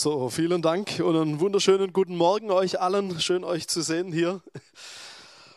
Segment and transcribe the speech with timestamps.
[0.00, 3.18] So, vielen Dank und einen wunderschönen guten Morgen euch allen.
[3.18, 4.40] Schön euch zu sehen hier.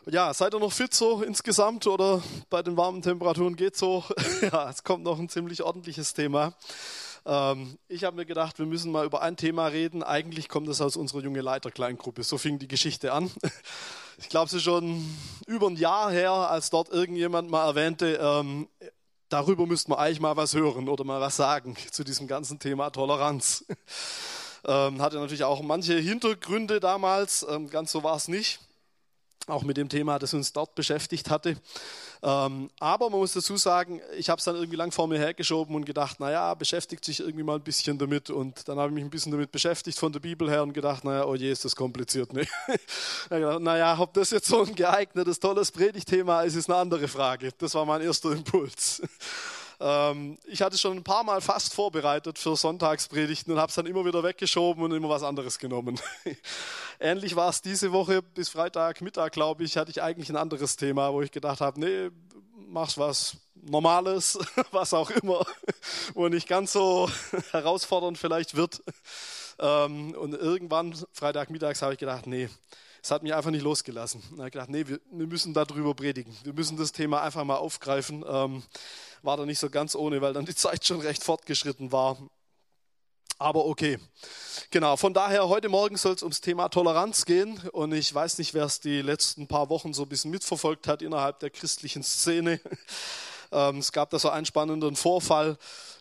[0.08, 4.04] Ja, seid ihr noch fit so insgesamt oder bei den warmen Temperaturen geht so?
[4.42, 6.56] Ja, es kommt noch ein ziemlich ordentliches Thema.
[7.24, 10.02] Ähm, ich habe mir gedacht, wir müssen mal über ein Thema reden.
[10.02, 12.24] Eigentlich kommt es aus unserer junge Leiterkleingruppe.
[12.24, 13.30] So fing die Geschichte an.
[14.18, 15.04] Ich glaube, es ist schon
[15.48, 18.68] über ein Jahr her, als dort irgendjemand mal erwähnte, ähm,
[19.32, 22.90] darüber müsste man eigentlich mal was hören oder mal was sagen zu diesem ganzen Thema
[22.90, 23.66] Toleranz.
[24.64, 28.60] Ähm, hatte natürlich auch manche Hintergründe damals, ähm, ganz so war es nicht
[29.48, 31.58] auch mit dem Thema, das uns dort beschäftigt hatte.
[32.24, 35.76] Ähm, aber man muss dazu sagen, ich habe es dann irgendwie lang vor mir hergeschoben
[35.76, 38.30] und gedacht, naja, beschäftigt sich irgendwie mal ein bisschen damit.
[38.30, 41.04] Und dann habe ich mich ein bisschen damit beschäftigt von der Bibel her und gedacht,
[41.04, 42.32] naja, oh je, ist das kompliziert.
[42.34, 42.46] Ne?
[43.60, 47.52] naja, ob das jetzt so ein geeignetes, tolles Predigtthema ist, ist eine andere Frage.
[47.58, 49.02] Das war mein erster Impuls.
[49.84, 53.88] Ähm, ich hatte schon ein paar Mal fast vorbereitet für Sonntagspredigten und habe es dann
[53.88, 56.00] immer wieder weggeschoben und immer was anderes genommen.
[57.00, 61.12] Ähnlich war es diese Woche bis Freitagmittag, glaube ich, hatte ich eigentlich ein anderes Thema,
[61.12, 62.12] wo ich gedacht habe, nee,
[62.68, 64.38] mach's was Normales,
[64.72, 65.44] was auch immer,
[66.14, 67.10] wo nicht ganz so
[67.50, 68.84] herausfordernd vielleicht wird.
[69.58, 72.50] Ähm, und irgendwann, Freitagmittags, habe ich gedacht, nee,
[73.04, 74.22] es hat mich einfach nicht losgelassen.
[74.32, 76.36] Da habe ich gedacht, nee, wir, wir, müssen darüber predigen.
[76.44, 78.24] Wir müssen das Thema einfach mal aufgreifen.
[78.28, 78.64] Ähm,
[79.24, 82.18] war da nicht so ganz ohne, weil dann die Zeit schon recht fortgeschritten war.
[83.40, 83.98] Aber okay.
[84.70, 87.58] Genau, von daher, heute Morgen soll es ums Thema Toleranz gehen.
[87.72, 91.02] Und ich weiß nicht, wer es die letzten paar Wochen so ein bisschen mitverfolgt hat
[91.02, 92.60] innerhalb der christlichen Szene.
[93.52, 95.58] Ähm, es gab da so einen spannenden Vorfall.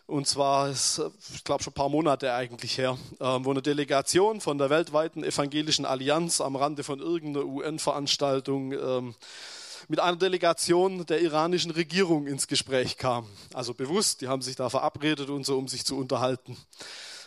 [0.07, 1.01] Und zwar ist,
[1.33, 5.23] ich glaube, schon ein paar Monate eigentlich her, ähm, wo eine Delegation von der weltweiten
[5.23, 9.15] evangelischen Allianz am Rande von irgendeiner UN-Veranstaltung ähm,
[9.87, 13.25] mit einer Delegation der iranischen Regierung ins Gespräch kam.
[13.53, 16.57] Also bewusst, die haben sich da verabredet und so, um sich zu unterhalten.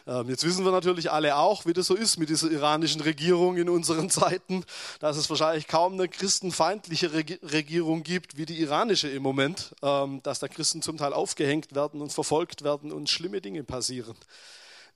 [0.06, 3.56] Ähm, jetzt wissen wir natürlich alle auch, wie das so ist mit dieser iranischen Regierung
[3.56, 4.64] in unseren Zeiten,
[5.00, 10.40] dass es wahrscheinlich kaum eine christenfeindliche Regierung gibt wie die iranische im Moment, ähm, dass
[10.40, 14.16] da Christen zum Teil aufgehängt werden und verfolgt werden und schlimme Dinge passieren.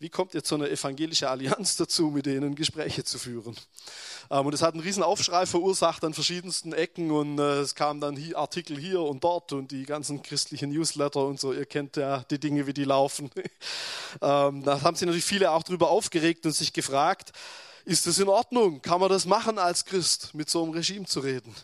[0.01, 3.57] Wie kommt jetzt so eine evangelische Allianz dazu, mit denen Gespräche zu führen?
[4.31, 8.01] Ähm, und es hat einen riesen Aufschrei verursacht an verschiedensten Ecken und äh, es kamen
[8.01, 11.53] dann Artikel hier und dort und die ganzen christlichen Newsletter und so.
[11.53, 13.31] Ihr kennt ja die Dinge, wie die laufen.
[14.23, 17.33] Ähm, da haben sich natürlich viele auch darüber aufgeregt und sich gefragt,
[17.85, 18.81] ist das in Ordnung?
[18.81, 21.55] Kann man das machen als Christ, mit so einem Regime zu reden?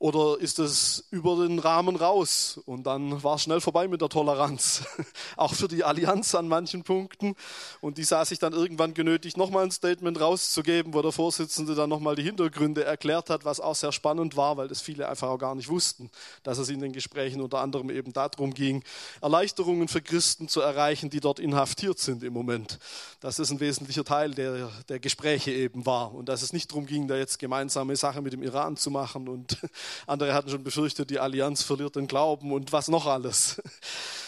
[0.00, 2.58] Oder ist es über den Rahmen raus?
[2.64, 4.82] Und dann war es schnell vorbei mit der Toleranz.
[5.36, 7.36] Auch für die Allianz an manchen Punkten.
[7.82, 11.90] Und die sah sich dann irgendwann genötigt, nochmal ein Statement rauszugeben, wo der Vorsitzende dann
[11.90, 15.36] nochmal die Hintergründe erklärt hat, was auch sehr spannend war, weil das viele einfach auch
[15.36, 16.08] gar nicht wussten,
[16.44, 18.82] dass es in den Gesprächen unter anderem eben darum ging,
[19.20, 22.78] Erleichterungen für Christen zu erreichen, die dort inhaftiert sind im Moment.
[23.20, 26.14] Das ein wesentlicher Teil der, der Gespräche eben war.
[26.14, 29.28] Und dass es nicht darum ging, da jetzt gemeinsame Sache mit dem Iran zu machen
[29.28, 29.58] und
[30.06, 33.60] andere hatten schon befürchtet, die Allianz verliert den Glauben und was noch alles.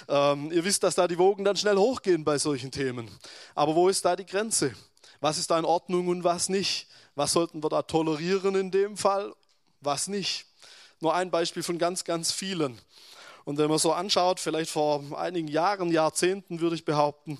[0.09, 3.09] Ähm, ihr wisst, dass da die Wogen dann schnell hochgehen bei solchen Themen.
[3.55, 4.75] Aber wo ist da die Grenze?
[5.21, 6.89] Was ist da in Ordnung und was nicht?
[7.15, 9.33] Was sollten wir da tolerieren in dem Fall?
[9.81, 10.47] Was nicht?
[10.99, 12.81] Nur ein Beispiel von ganz, ganz vielen.
[13.45, 17.39] Und wenn man so anschaut, vielleicht vor einigen Jahren, Jahrzehnten würde ich behaupten,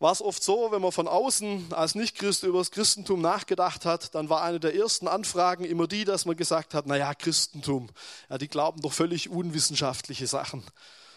[0.00, 4.14] war es oft so, wenn man von außen als Nichtchrist über das Christentum nachgedacht hat,
[4.14, 7.88] dann war eine der ersten Anfragen immer die, dass man gesagt hat, naja, Christentum,
[8.30, 10.62] ja, die glauben doch völlig unwissenschaftliche Sachen.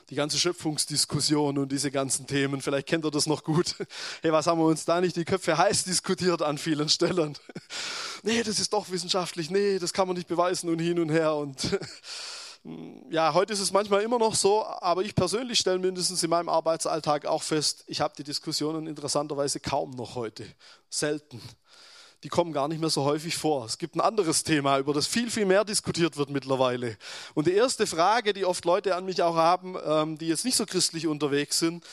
[0.09, 3.75] Die ganze Schöpfungsdiskussion und diese ganzen Themen, vielleicht kennt ihr das noch gut.
[4.21, 7.37] Hey, was haben wir uns da nicht die Köpfe heiß diskutiert an vielen Stellen?
[8.23, 11.33] Nee, das ist doch wissenschaftlich, nee, das kann man nicht beweisen und hin und her
[11.33, 11.57] und
[13.09, 16.49] ja, heute ist es manchmal immer noch so, aber ich persönlich stelle mindestens in meinem
[16.49, 20.45] Arbeitsalltag auch fest, ich habe die Diskussionen interessanterweise kaum noch heute.
[20.89, 21.41] Selten.
[22.23, 23.65] Die kommen gar nicht mehr so häufig vor.
[23.65, 26.97] Es gibt ein anderes Thema, über das viel, viel mehr diskutiert wird mittlerweile.
[27.33, 30.55] Und die erste Frage, die oft Leute an mich auch haben, ähm, die jetzt nicht
[30.55, 31.83] so christlich unterwegs sind,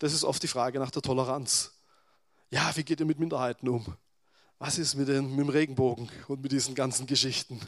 [0.00, 1.72] das ist oft die Frage nach der Toleranz.
[2.50, 3.86] Ja, wie geht ihr mit Minderheiten um?
[4.58, 7.60] Was ist mit, den, mit dem Regenbogen und mit diesen ganzen Geschichten?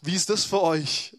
[0.00, 1.16] Wie ist das für euch?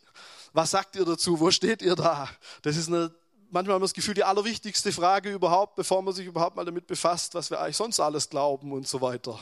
[0.53, 1.39] Was sagt ihr dazu?
[1.39, 2.29] Wo steht ihr da?
[2.61, 3.13] Das ist eine,
[3.49, 6.87] manchmal haben wir das Gefühl, die allerwichtigste Frage überhaupt, bevor man sich überhaupt mal damit
[6.87, 9.39] befasst, was wir eigentlich sonst alles glauben und so weiter.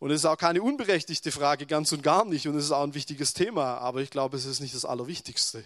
[0.00, 2.46] Und es ist auch keine unberechtigte Frage, ganz und gar nicht.
[2.46, 5.64] Und es ist auch ein wichtiges Thema, aber ich glaube, es ist nicht das Allerwichtigste.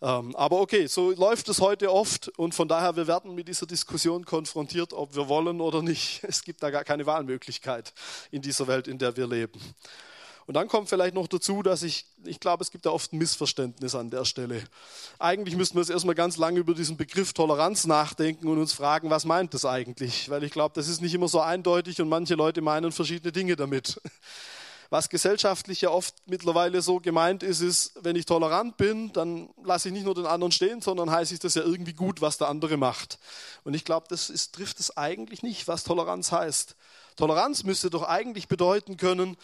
[0.00, 3.66] Ähm, aber okay, so läuft es heute oft und von daher, wir werden mit dieser
[3.66, 6.22] Diskussion konfrontiert, ob wir wollen oder nicht.
[6.28, 7.92] Es gibt da gar keine Wahlmöglichkeit
[8.30, 9.60] in dieser Welt, in der wir leben.
[10.48, 13.18] Und dann kommt vielleicht noch dazu, dass ich, ich glaube, es gibt da oft ein
[13.18, 14.62] Missverständnis an der Stelle.
[15.18, 19.10] Eigentlich müssten wir jetzt erstmal ganz lange über diesen Begriff Toleranz nachdenken und uns fragen,
[19.10, 20.30] was meint das eigentlich?
[20.30, 23.56] Weil ich glaube, das ist nicht immer so eindeutig und manche Leute meinen verschiedene Dinge
[23.56, 24.00] damit.
[24.88, 29.88] Was gesellschaftlich ja oft mittlerweile so gemeint ist, ist, wenn ich tolerant bin, dann lasse
[29.88, 32.48] ich nicht nur den anderen stehen, sondern heiße ich das ja irgendwie gut, was der
[32.48, 33.18] andere macht.
[33.64, 36.74] Und ich glaube, das ist, trifft es eigentlich nicht, was Toleranz heißt.
[37.16, 39.36] Toleranz müsste doch eigentlich bedeuten können,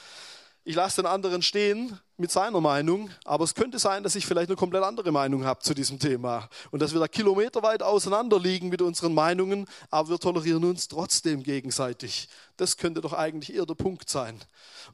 [0.65, 4.49] ich lasse den anderen stehen mit seiner Meinung, aber es könnte sein, dass ich vielleicht
[4.49, 8.71] eine komplett andere Meinung habe zu diesem Thema und dass wir da kilometerweit auseinander liegen
[8.71, 12.29] mit unseren Meinungen, aber wir tolerieren uns trotzdem gegenseitig.
[12.57, 14.41] Das könnte doch eigentlich eher der Punkt sein.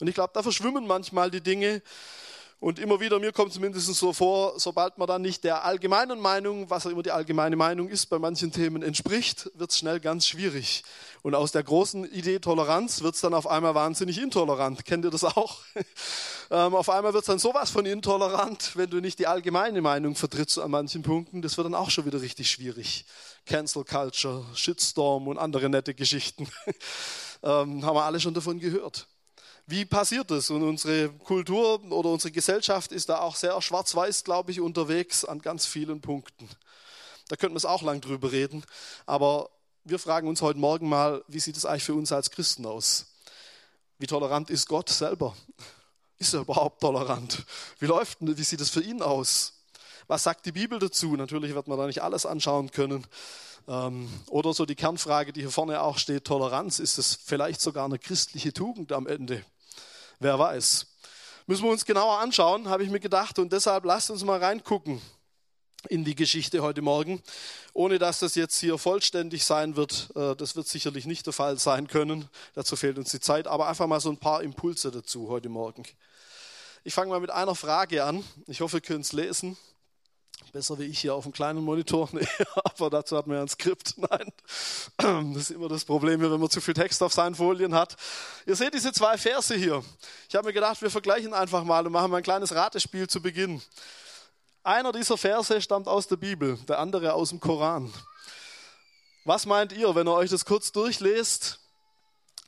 [0.00, 1.82] Und ich glaube, da verschwimmen manchmal die Dinge
[2.60, 6.68] und immer wieder, mir kommt zumindest so vor, sobald man dann nicht der allgemeinen Meinung,
[6.68, 10.26] was auch immer die allgemeine Meinung ist, bei manchen Themen entspricht, wird es schnell ganz
[10.26, 10.84] schwierig.
[11.22, 14.84] Und aus der großen Idee Toleranz wird es dann auf einmal wahnsinnig intolerant.
[14.84, 15.60] Kennt ihr das auch?
[16.50, 20.14] ähm, auf einmal wird es dann sowas von intolerant, wenn du nicht die allgemeine Meinung
[20.14, 21.40] vertrittst an manchen Punkten.
[21.40, 23.06] Das wird dann auch schon wieder richtig schwierig.
[23.46, 26.46] Cancel Culture, Shitstorm und andere nette Geschichten.
[27.42, 29.06] ähm, haben wir alle schon davon gehört.
[29.70, 30.50] Wie passiert das?
[30.50, 35.40] Und unsere Kultur oder unsere Gesellschaft ist da auch sehr schwarz-weiß, glaube ich, unterwegs an
[35.40, 36.48] ganz vielen Punkten.
[37.28, 38.64] Da könnten wir es auch lang drüber reden.
[39.06, 39.48] Aber
[39.84, 43.06] wir fragen uns heute Morgen mal, wie sieht es eigentlich für uns als Christen aus?
[44.00, 45.36] Wie tolerant ist Gott selber?
[46.18, 47.44] Ist er überhaupt tolerant?
[47.78, 49.52] Wie läuft, wie sieht es für ihn aus?
[50.08, 51.14] Was sagt die Bibel dazu?
[51.14, 53.06] Natürlich wird man da nicht alles anschauen können.
[53.68, 57.84] Ähm, oder so die Kernfrage, die hier vorne auch steht, Toleranz, ist es vielleicht sogar
[57.84, 59.44] eine christliche Tugend am Ende?
[60.22, 60.86] Wer weiß.
[61.46, 63.38] Müssen wir uns genauer anschauen, habe ich mir gedacht.
[63.38, 65.00] Und deshalb lasst uns mal reingucken
[65.88, 67.22] in die Geschichte heute Morgen,
[67.72, 70.10] ohne dass das jetzt hier vollständig sein wird.
[70.14, 72.28] Äh, das wird sicherlich nicht der Fall sein können.
[72.52, 73.46] Dazu fehlt uns die Zeit.
[73.46, 75.84] Aber einfach mal so ein paar Impulse dazu heute Morgen.
[76.84, 78.22] Ich fange mal mit einer Frage an.
[78.46, 79.56] Ich hoffe, ihr könnt es lesen.
[80.52, 83.48] Besser wie ich hier auf dem kleinen Monitor, nee, aber dazu hat man ja ein
[83.48, 83.94] Skript.
[83.98, 84.32] Nein,
[85.34, 87.96] das ist immer das Problem, wenn man zu viel Text auf seinen Folien hat.
[88.46, 89.84] Ihr seht diese zwei Verse hier.
[90.28, 93.22] Ich habe mir gedacht, wir vergleichen einfach mal und machen mal ein kleines Ratespiel zu
[93.22, 93.62] Beginn.
[94.62, 97.92] Einer dieser Verse stammt aus der Bibel, der andere aus dem Koran.
[99.24, 101.60] Was meint ihr, wenn ihr euch das kurz durchlest?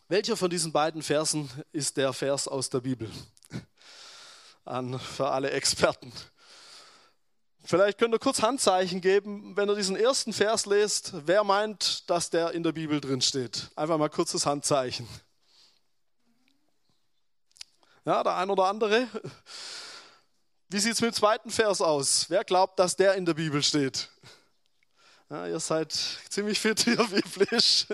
[0.09, 3.11] Welcher von diesen beiden Versen ist der Vers aus der Bibel?
[4.65, 6.13] An für alle Experten.
[7.65, 11.13] Vielleicht könnt ihr kurz Handzeichen geben, wenn ihr diesen ersten Vers lest.
[11.27, 13.71] Wer meint, dass der in der Bibel drin steht?
[13.77, 15.09] Einfach mal kurzes Handzeichen.
[18.05, 19.07] Ja, der ein oder andere.
[20.69, 22.27] Wie sieht es mit dem zweiten Vers aus?
[22.29, 24.09] Wer glaubt, dass der in der Bibel steht?
[25.33, 25.99] Ja, ihr seid
[26.29, 27.87] ziemlich fit hier biblisch.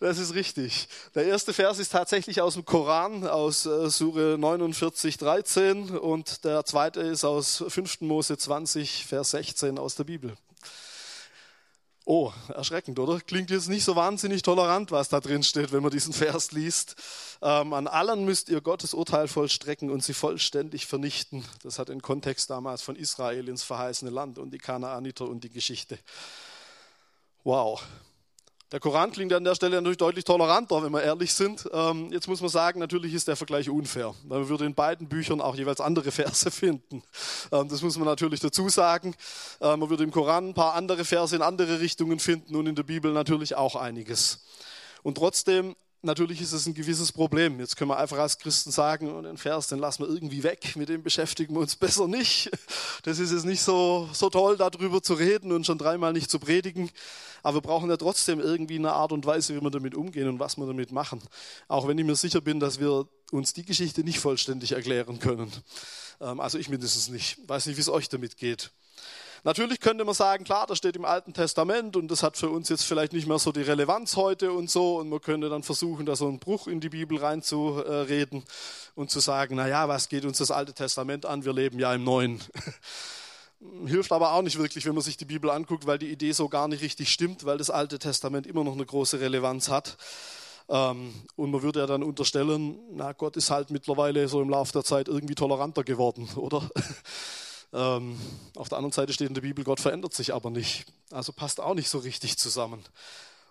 [0.00, 0.88] Das ist richtig.
[1.14, 6.64] Der erste Vers ist tatsächlich aus dem Koran, aus äh, Sure 49, 13 und der
[6.64, 8.00] zweite ist aus 5.
[8.00, 10.38] Mose 20, Vers 16 aus der Bibel.
[12.06, 13.20] Oh, erschreckend, oder?
[13.20, 16.96] Klingt jetzt nicht so wahnsinnig tolerant, was da drin steht, wenn man diesen Vers liest.
[17.42, 21.44] Ähm, an allen müsst ihr Gottes Urteil vollstrecken und sie vollständig vernichten.
[21.62, 25.50] Das hat den Kontext damals von Israel ins verheißene Land und die Kanaaniter und die
[25.50, 25.98] Geschichte.
[27.44, 27.82] Wow.
[28.72, 31.68] Der Koran klingt an der Stelle natürlich deutlich toleranter, wenn wir ehrlich sind.
[31.74, 35.10] Ähm, jetzt muss man sagen, natürlich ist der Vergleich unfair, weil man würde in beiden
[35.10, 37.02] Büchern auch jeweils andere Verse finden.
[37.52, 39.14] Ähm, das muss man natürlich dazu sagen.
[39.60, 42.74] Ähm, man würde im Koran ein paar andere Verse in andere Richtungen finden und in
[42.74, 44.46] der Bibel natürlich auch einiges.
[45.02, 47.58] Und trotzdem natürlich ist es ein gewisses Problem.
[47.58, 50.88] Jetzt können wir einfach als Christen sagen, den Vers, den lassen wir irgendwie weg, mit
[50.88, 52.50] dem beschäftigen wir uns besser nicht.
[53.02, 56.38] Das ist jetzt nicht so, so toll, darüber zu reden und schon dreimal nicht zu
[56.38, 56.90] predigen.
[57.42, 60.38] Aber wir brauchen ja trotzdem irgendwie eine Art und Weise, wie wir damit umgehen und
[60.38, 61.20] was wir damit machen.
[61.68, 65.52] Auch wenn ich mir sicher bin, dass wir uns die Geschichte nicht vollständig erklären können.
[66.20, 67.38] Ähm, also ich mindestens nicht.
[67.38, 68.70] Ich weiß nicht, wie es euch damit geht.
[69.46, 72.70] Natürlich könnte man sagen, klar, das steht im Alten Testament und das hat für uns
[72.70, 76.06] jetzt vielleicht nicht mehr so die Relevanz heute und so und man könnte dann versuchen,
[76.06, 78.42] da so einen Bruch in die Bibel reinzureden
[78.94, 81.44] und zu sagen, na ja, was geht uns das Alte Testament an?
[81.44, 82.40] Wir leben ja im Neuen.
[83.86, 86.48] Hilft aber auch nicht wirklich, wenn man sich die Bibel anguckt, weil die Idee so
[86.48, 89.98] gar nicht richtig stimmt, weil das Alte Testament immer noch eine große Relevanz hat.
[90.70, 94.72] Ähm, und man würde ja dann unterstellen, na Gott ist halt mittlerweile so im Laufe
[94.72, 96.70] der Zeit irgendwie toleranter geworden, oder?
[97.74, 98.18] Ähm,
[98.54, 100.86] auf der anderen Seite steht in der Bibel, Gott verändert sich aber nicht.
[101.10, 102.82] Also passt auch nicht so richtig zusammen.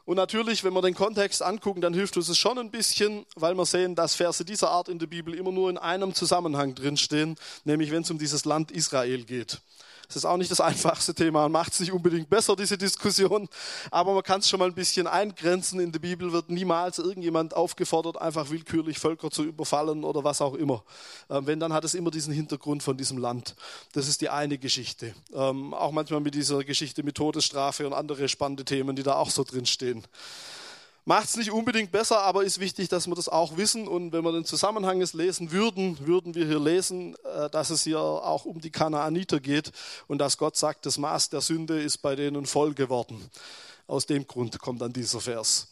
[0.06, 3.56] Und natürlich, wenn wir den Kontext angucken, dann hilft uns es schon ein bisschen, weil
[3.56, 7.36] wir sehen, dass Verse dieser Art in der Bibel immer nur in einem Zusammenhang drinstehen,
[7.64, 9.62] nämlich wenn es um dieses Land Israel geht.
[10.10, 13.48] Es ist auch nicht das einfachste Thema und macht es nicht unbedingt besser, diese Diskussion.
[13.92, 15.80] Aber man kann es schon mal ein bisschen eingrenzen.
[15.80, 20.54] In der Bibel wird niemals irgendjemand aufgefordert, einfach willkürlich Völker zu überfallen oder was auch
[20.56, 20.84] immer.
[21.30, 23.56] Ähm, wenn, dann hat es immer diesen Hintergrund von diesem Land.
[23.94, 25.14] Das ist die eine Geschichte.
[25.34, 29.30] Ähm, auch manchmal mit dieser Geschichte mit Todesstrafe und andere spannende Themen, die da auch
[29.30, 30.04] so drin stehen.
[31.06, 33.90] Macht es nicht unbedingt besser, aber ist wichtig, dass wir das auch wissen.
[33.90, 37.84] Und wenn wir den Zusammenhang jetzt lesen würden, würden wir hier lesen, äh, dass es
[37.84, 39.74] hier auch um die Kanaaniter geht
[40.08, 43.30] und dass Gott sagt, das Maß der Sünde ist bei denen voll geworden.
[43.86, 45.68] Aus dem Grund kommt dann dieser Vers.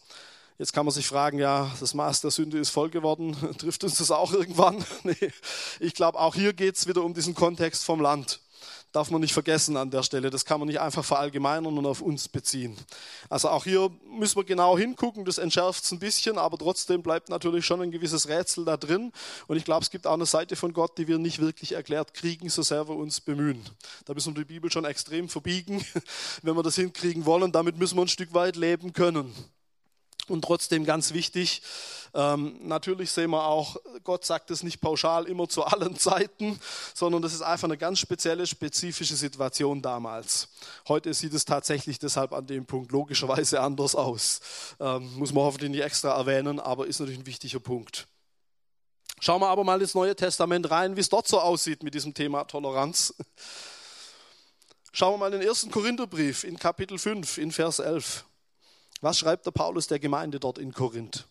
[0.58, 3.34] Jetzt kann man sich fragen, ja, das Maß der Sünde ist voll geworden.
[3.58, 4.84] Trifft uns das auch irgendwann?
[5.02, 5.32] Nee.
[5.80, 8.41] Ich glaube, auch hier geht es wieder um diesen Kontext vom Land
[8.92, 10.30] darf man nicht vergessen an der Stelle.
[10.30, 12.76] Das kann man nicht einfach verallgemeinern und auf uns beziehen.
[13.28, 17.30] Also auch hier müssen wir genau hingucken, das entschärft es ein bisschen, aber trotzdem bleibt
[17.30, 19.12] natürlich schon ein gewisses Rätsel da drin.
[19.46, 22.14] Und ich glaube, es gibt auch eine Seite von Gott, die wir nicht wirklich erklärt
[22.14, 23.62] kriegen, so sehr wir uns bemühen.
[24.04, 25.84] Da müssen wir die Bibel schon extrem verbiegen,
[26.42, 27.50] wenn wir das hinkriegen wollen.
[27.50, 29.34] Damit müssen wir ein Stück weit leben können.
[30.28, 31.62] Und trotzdem ganz wichtig,
[32.14, 36.60] ähm, natürlich sehen wir auch, Gott sagt es nicht pauschal immer zu allen Zeiten,
[36.94, 40.48] sondern das ist einfach eine ganz spezielle, spezifische Situation damals.
[40.86, 44.40] Heute sieht es tatsächlich deshalb an dem Punkt logischerweise anders aus.
[44.78, 48.06] Ähm, muss man hoffentlich nicht extra erwähnen, aber ist natürlich ein wichtiger Punkt.
[49.20, 52.12] Schauen wir aber mal ins Neue Testament rein, wie es dort so aussieht mit diesem
[52.12, 53.14] Thema Toleranz.
[54.92, 58.24] Schauen wir mal in den ersten Korintherbrief in Kapitel 5, in Vers 11.
[59.02, 61.26] Was schreibt der Paulus der Gemeinde dort in Korinth?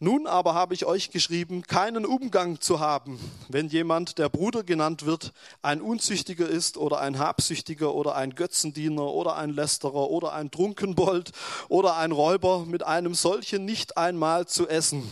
[0.00, 5.06] Nun aber habe ich euch geschrieben, keinen Umgang zu haben, wenn jemand, der Bruder genannt
[5.06, 10.50] wird, ein Unzüchtiger ist oder ein Habsüchtiger oder ein Götzendiener oder ein Lästerer oder ein
[10.50, 11.30] Trunkenbold
[11.68, 15.08] oder ein Räuber, mit einem solchen nicht einmal zu essen.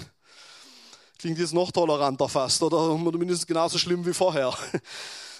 [1.21, 4.53] Klingt jetzt noch toleranter fast oder mindestens genauso schlimm wie vorher.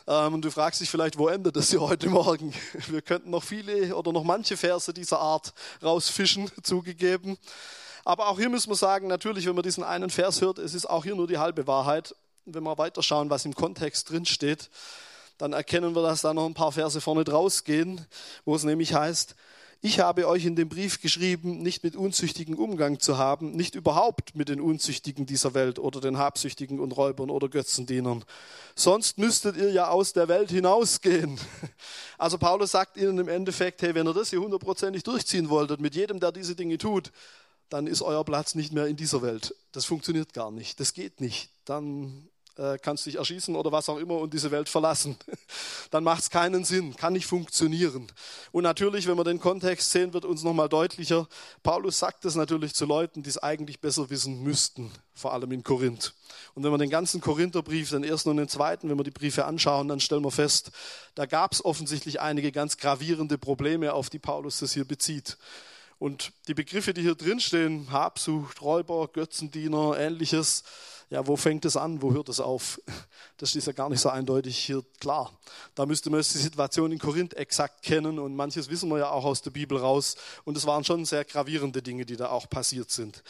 [0.07, 2.53] Ähm, und du fragst dich vielleicht, wo endet das hier heute Morgen?
[2.89, 5.53] Wir könnten noch viele oder noch manche Verse dieser Art
[5.83, 7.39] rausfischen, zugegeben.
[8.05, 10.89] Aber auch hier müssen wir sagen, natürlich, wenn man diesen einen Vers hört, es ist
[10.89, 12.15] auch hier nur die halbe Wahrheit.
[12.47, 14.71] Wenn wir weiterschauen, was im Kontext drin steht,
[15.37, 18.07] dann erkennen wir, dass da noch ein paar Verse vorne draus gehen,
[18.45, 19.37] wo es nämlich heißt,
[19.83, 24.35] ich habe euch in dem Brief geschrieben, nicht mit Unzüchtigen Umgang zu haben, nicht überhaupt
[24.35, 28.25] mit den Unzüchtigen dieser Welt oder den Habsüchtigen und Räubern oder Götzendienern.
[28.75, 31.39] Sonst müsstet ihr ja aus der Welt hinausgehen.
[32.19, 35.95] Also Paulus sagt ihnen im Endeffekt, hey, wenn ihr das hier hundertprozentig durchziehen wolltet, mit
[35.95, 37.13] jedem, der diese Dinge tut,
[37.71, 39.55] dann ist euer Platz nicht mehr in dieser Welt.
[39.73, 40.79] Das funktioniert gar nicht.
[40.81, 41.49] Das geht nicht.
[41.65, 42.29] Dann
[42.83, 45.17] kannst dich erschießen oder was auch immer und diese Welt verlassen.
[45.91, 48.11] Dann macht es keinen Sinn, kann nicht funktionieren.
[48.53, 51.29] Und natürlich, wenn wir den Kontext sehen, wird uns nochmal deutlicher,
[51.63, 55.63] Paulus sagt es natürlich zu Leuten, die es eigentlich besser wissen müssten, vor allem in
[55.63, 56.15] Korinth.
[56.55, 59.45] Und wenn wir den ganzen Korintherbrief, den ersten und den zweiten, wenn wir die Briefe
[59.45, 60.71] anschauen, dann stellen wir fest,
[61.15, 65.39] da gab es offensichtlich einige ganz gravierende Probleme, auf die Paulus das hier bezieht.
[65.99, 70.65] Und die Begriffe, die hier drinstehen, Habsucht, Räuber, Götzendiener, ähnliches,
[71.11, 72.81] ja, wo fängt es an, wo hört es auf?
[73.37, 75.33] Das ist ja gar nicht so eindeutig hier klar.
[75.75, 79.25] Da müsste man die Situation in Korinth exakt kennen und manches wissen wir ja auch
[79.25, 80.15] aus der Bibel raus.
[80.45, 83.25] Und es waren schon sehr gravierende Dinge, die da auch passiert sind.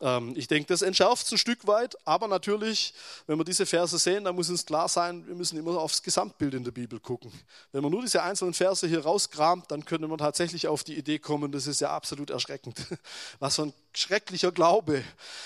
[0.00, 2.94] Ähm, ich denke, das entschärft es ein Stück weit, aber natürlich,
[3.26, 6.54] wenn wir diese Verse sehen, dann muss uns klar sein, wir müssen immer aufs Gesamtbild
[6.54, 7.32] in der Bibel gucken.
[7.72, 11.18] Wenn man nur diese einzelnen Verse hier rauskramt, dann könnte man tatsächlich auf die Idee
[11.18, 12.78] kommen, das ist ja absolut erschreckend.
[13.38, 15.04] Was für ein schrecklicher Glaube,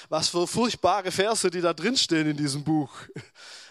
[0.09, 2.91] was für furchtbare Verse, die da drinstehen in diesem Buch.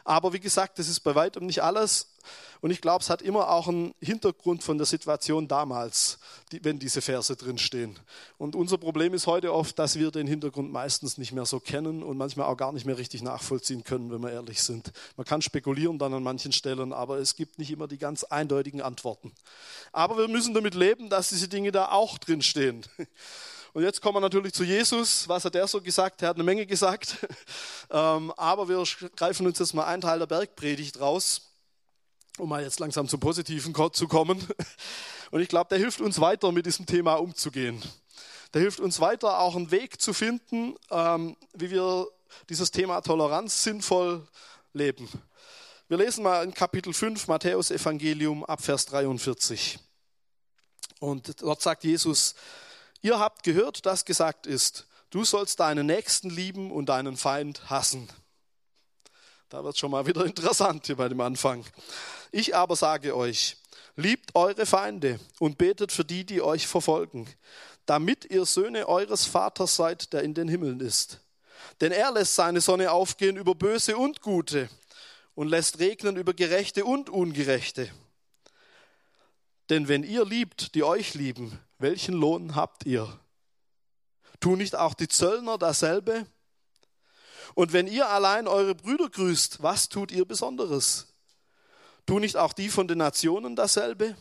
[0.08, 2.16] Aber wie gesagt, das ist bei weitem nicht alles.
[2.62, 6.20] Und ich glaube, es hat immer auch einen Hintergrund von der Situation damals,
[6.54, 8.00] die, wenn diese Verse drinstehen.
[8.38, 12.04] Und unser Problem ist heute oft, dass wir den Hintergrund meistens nicht mehr so kennen
[12.04, 14.94] und manchmal auch gar nicht mehr richtig nachvollziehen können, wenn wir ehrlich sind.
[15.18, 18.82] Man kann spekulieren dann an manchen Stellen, aber es gibt nicht immer die ganz eindeutigen
[18.82, 19.34] Antworten.
[19.92, 22.86] Aber wir müssen damit leben, dass diese Dinge da auch drinstehen.
[23.78, 25.30] Und jetzt kommen wir natürlich zu Jesus.
[25.30, 26.24] Was hat er so gesagt?
[26.24, 27.18] Er hat eine Menge gesagt.
[27.90, 28.84] Ähm, aber wir
[29.16, 31.54] greifen uns jetzt mal einen Teil der Bergpredigt raus,
[32.38, 34.46] um mal jetzt langsam zum Positiven zu kommen.
[35.32, 37.82] Und ich glaube, der hilft uns weiter, mit diesem Thema umzugehen.
[38.54, 42.08] Der hilft uns weiter, auch einen Weg zu finden, ähm, wie wir
[42.50, 44.28] dieses Thema Toleranz sinnvoll
[44.74, 45.08] leben.
[45.88, 49.80] Wir lesen mal in Kapitel 5 Matthäus Evangelium ab Vers 43.
[51.00, 52.36] Und dort sagt Jesus,
[53.02, 58.10] Ihr habt gehört, dass gesagt ist, du sollst deinen Nächsten lieben und deinen Feind hassen.
[59.50, 61.66] Da wird es schon mal wieder interessant hier bei dem Anfang.
[62.32, 63.58] Ich aber sage euch,
[63.96, 67.28] liebt eure Feinde und betet für die, die euch verfolgen,
[67.86, 71.20] damit ihr Söhne eures Vaters seid, der in den Himmeln ist.
[71.82, 74.70] Denn er lässt seine Sonne aufgehen über Böse und Gute
[75.36, 77.90] und lässt regnen über Gerechte und Ungerechte.
[79.70, 83.20] Denn wenn ihr liebt, die euch lieben, welchen Lohn habt ihr?
[84.40, 86.26] Tun nicht auch die Zöllner dasselbe?
[87.56, 91.08] Und wenn ihr allein eure Brüder grüßt, was tut ihr Besonderes?
[92.06, 94.16] Tun nicht auch die von den Nationen dasselbe?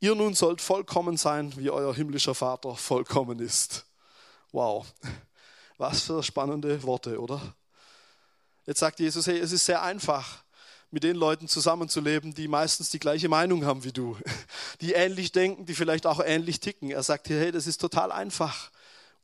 [0.00, 3.86] Ihr nun sollt vollkommen sein, wie euer himmlischer Vater vollkommen ist.
[4.50, 4.92] Wow,
[5.78, 7.54] was für spannende Worte, oder?
[8.66, 10.41] Jetzt sagt Jesus, hey, es ist sehr einfach,
[10.92, 14.16] mit den Leuten zusammenzuleben, die meistens die gleiche Meinung haben wie du,
[14.80, 16.90] die ähnlich denken, die vielleicht auch ähnlich ticken.
[16.90, 18.70] Er sagt hier, hey, das ist total einfach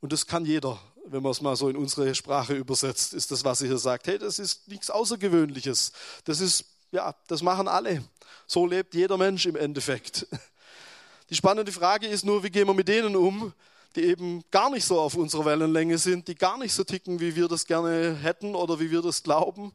[0.01, 0.79] und das kann jeder.
[1.05, 4.07] Wenn man es mal so in unsere Sprache übersetzt, ist das, was er hier sagt.
[4.07, 5.91] Hey, das ist nichts Außergewöhnliches.
[6.25, 8.03] Das ist, ja, das machen alle.
[8.47, 10.27] So lebt jeder Mensch im Endeffekt.
[11.29, 13.53] Die spannende Frage ist nur, wie gehen wir mit denen um,
[13.95, 17.35] die eben gar nicht so auf unserer Wellenlänge sind, die gar nicht so ticken, wie
[17.35, 19.71] wir das gerne hätten oder wie wir das glauben.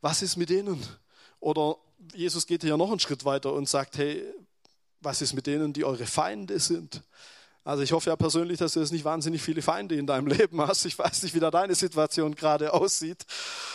[0.00, 0.84] Was ist mit denen?
[1.40, 1.76] Oder
[2.14, 4.24] Jesus geht ja noch einen Schritt weiter und sagt, hey,
[5.00, 7.02] was ist mit denen, die eure Feinde sind?
[7.64, 10.60] Also ich hoffe ja persönlich, dass du jetzt nicht wahnsinnig viele Feinde in deinem Leben
[10.60, 10.86] hast.
[10.86, 13.26] Ich weiß nicht, wie da deine Situation gerade aussieht.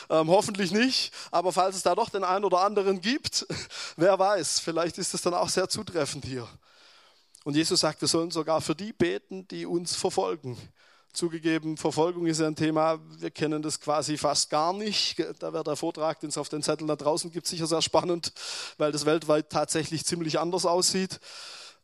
[0.10, 1.13] Ähm, hoffentlich nicht.
[1.29, 3.46] Aber falls es da doch den einen oder anderen gibt,
[3.96, 6.48] wer weiß, vielleicht ist es dann auch sehr zutreffend hier.
[7.43, 10.58] Und Jesus sagt, wir sollen sogar für die beten, die uns verfolgen.
[11.13, 15.20] Zugegeben, Verfolgung ist ja ein Thema, wir kennen das quasi fast gar nicht.
[15.38, 18.34] Da wäre der Vortrag, den es auf den Zetteln da draußen gibt, sicher sehr spannend,
[18.79, 21.20] weil das weltweit tatsächlich ziemlich anders aussieht.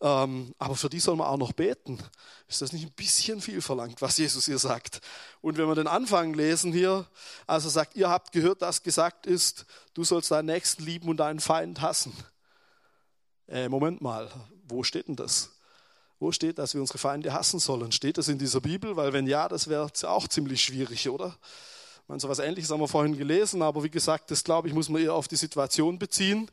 [0.01, 1.99] Ähm, aber für die soll man auch noch beten.
[2.47, 5.01] Ist das nicht ein bisschen viel verlangt, was Jesus hier sagt?
[5.41, 7.05] Und wenn wir den Anfang lesen hier,
[7.45, 11.39] also sagt, ihr habt gehört, dass gesagt ist, du sollst deinen Nächsten lieben und deinen
[11.39, 12.13] Feind hassen.
[13.47, 14.31] Äh, Moment mal,
[14.67, 15.51] wo steht denn das?
[16.19, 17.93] Wo steht, dass wir unsere Feinde hassen sollen?
[17.93, 18.97] Steht das in dieser Bibel?
[18.97, 21.37] Weil wenn ja, das wäre auch ziemlich schwierig, oder?
[22.03, 24.73] Ich meine, so etwas Ähnliches haben wir vorhin gelesen, aber wie gesagt, das glaube ich,
[24.73, 26.51] muss man eher auf die Situation beziehen.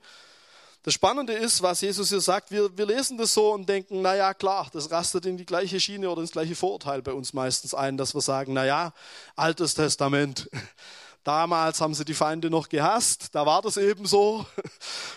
[0.84, 4.34] Das Spannende ist, was Jesus hier sagt, wir, wir lesen das so und denken, naja,
[4.34, 7.96] klar, das rastet in die gleiche Schiene oder ins gleiche Vorurteil bei uns meistens ein,
[7.96, 8.92] dass wir sagen, naja,
[9.34, 10.48] Altes Testament.
[11.24, 14.46] Damals haben sie die Feinde noch gehasst, da war das eben so.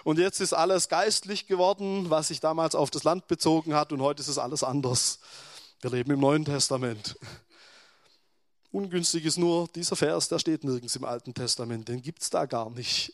[0.04, 4.02] Und jetzt ist alles geistlich geworden, was sich damals auf das Land bezogen hat und
[4.02, 5.20] heute ist es alles anders.
[5.82, 7.18] Wir leben im Neuen Testament.
[8.72, 12.46] Ungünstig ist nur, dieser Vers, der steht nirgends im Alten Testament, den gibt es da
[12.46, 13.14] gar nicht.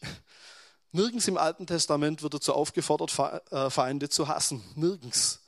[0.91, 3.12] Nirgends im Alten Testament wird dazu aufgefordert,
[3.51, 4.63] äh, Feinde zu hassen.
[4.75, 5.41] Nirgends.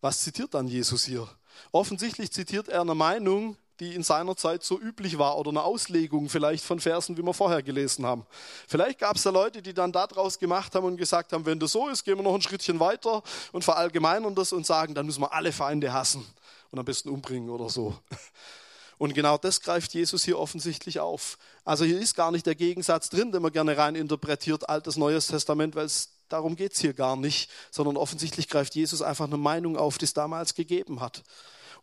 [0.00, 1.28] Was zitiert dann Jesus hier?
[1.72, 6.28] Offensichtlich zitiert er eine Meinung, die in seiner Zeit so üblich war oder eine Auslegung
[6.28, 8.26] vielleicht von Versen, wie wir vorher gelesen haben.
[8.66, 11.72] Vielleicht gab es da Leute, die dann daraus gemacht haben und gesagt haben, wenn das
[11.72, 15.22] so ist, gehen wir noch ein Schrittchen weiter und verallgemeinern das und sagen, dann müssen
[15.22, 16.26] wir alle Feinde hassen
[16.70, 17.94] und am besten umbringen oder so.
[18.98, 21.38] Und genau das greift Jesus hier offensichtlich auf.
[21.64, 25.28] Also hier ist gar nicht der Gegensatz drin, den man gerne rein interpretiert, altes, neues
[25.28, 29.36] Testament, weil es darum geht es hier gar nicht, sondern offensichtlich greift Jesus einfach eine
[29.36, 31.22] Meinung auf, die es damals gegeben hat.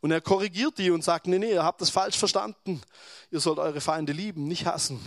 [0.01, 2.81] Und er korrigiert die und sagt, nee, nee, ihr habt das falsch verstanden.
[3.31, 4.99] Ihr sollt eure Feinde lieben, nicht hassen.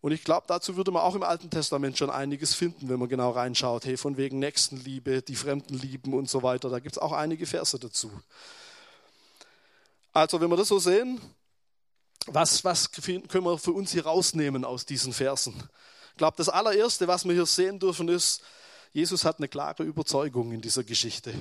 [0.00, 3.08] Und ich glaube, dazu würde man auch im Alten Testament schon einiges finden, wenn man
[3.08, 3.86] genau reinschaut.
[3.86, 6.68] Hey, von wegen Nächstenliebe, die Fremden lieben und so weiter.
[6.68, 8.10] Da gibt es auch einige Verse dazu.
[10.12, 11.20] Also, wenn wir das so sehen,
[12.26, 15.54] was, was können wir für uns hier rausnehmen aus diesen Versen?
[16.10, 18.42] Ich glaube, das allererste, was wir hier sehen dürfen, ist,
[18.92, 21.34] Jesus hat eine klare Überzeugung in dieser Geschichte.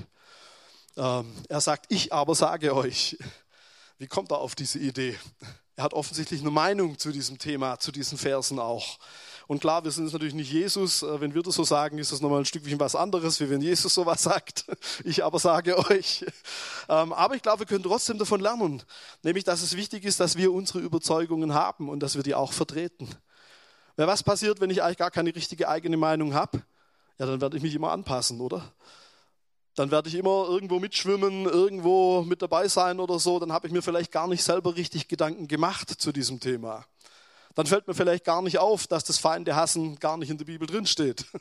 [0.97, 3.17] Ähm, er sagt, ich aber sage euch.
[3.97, 5.17] Wie kommt er auf diese Idee?
[5.75, 8.99] Er hat offensichtlich eine Meinung zu diesem Thema, zu diesen Versen auch.
[9.47, 11.03] Und klar, wir sind jetzt natürlich nicht Jesus.
[11.03, 13.61] Äh, wenn wir das so sagen, ist das nochmal ein Stückchen was anderes, wie wenn
[13.61, 14.65] Jesus sowas sagt.
[15.03, 16.25] Ich aber sage euch.
[16.89, 18.83] Ähm, aber ich glaube, wir können trotzdem davon lernen.
[19.23, 22.53] Nämlich, dass es wichtig ist, dass wir unsere Überzeugungen haben und dass wir die auch
[22.53, 23.09] vertreten.
[23.95, 26.63] Weil was passiert, wenn ich eigentlich gar keine richtige eigene Meinung habe?
[27.19, 28.73] Ja, dann werde ich mich immer anpassen, oder?
[29.75, 33.73] Dann werde ich immer irgendwo mitschwimmen, irgendwo mit dabei sein oder so, dann habe ich
[33.73, 36.85] mir vielleicht gar nicht selber richtig Gedanken gemacht zu diesem Thema.
[37.55, 40.45] Dann fällt mir vielleicht gar nicht auf, dass das Feinde hassen gar nicht in der
[40.45, 41.25] Bibel drinsteht.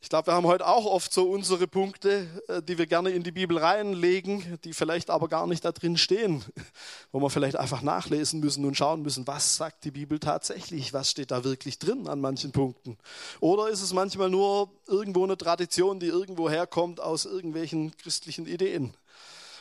[0.00, 3.24] Ich glaube, wir haben heute auch oft so unsere Punkte, äh, die wir gerne in
[3.24, 6.44] die Bibel reinlegen, die vielleicht aber gar nicht da drin stehen,
[7.12, 11.10] wo wir vielleicht einfach nachlesen müssen und schauen müssen, was sagt die Bibel tatsächlich, was
[11.10, 12.96] steht da wirklich drin an manchen Punkten.
[13.40, 18.94] Oder ist es manchmal nur irgendwo eine Tradition, die irgendwo herkommt aus irgendwelchen christlichen Ideen.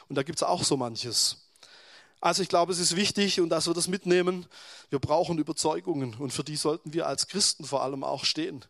[0.08, 1.38] Und da gibt es auch so manches.
[2.22, 4.46] Also ich glaube, es ist wichtig und dass wir das mitnehmen.
[4.92, 8.64] Wir brauchen Überzeugungen und für die sollten wir als Christen vor allem auch stehen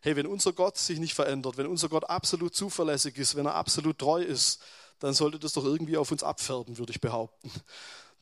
[0.00, 3.54] hey, wenn unser Gott sich nicht verändert, wenn unser Gott absolut zuverlässig ist, wenn er
[3.54, 4.60] absolut treu ist,
[5.00, 7.50] dann sollte das doch irgendwie auf uns abfärben, würde ich behaupten.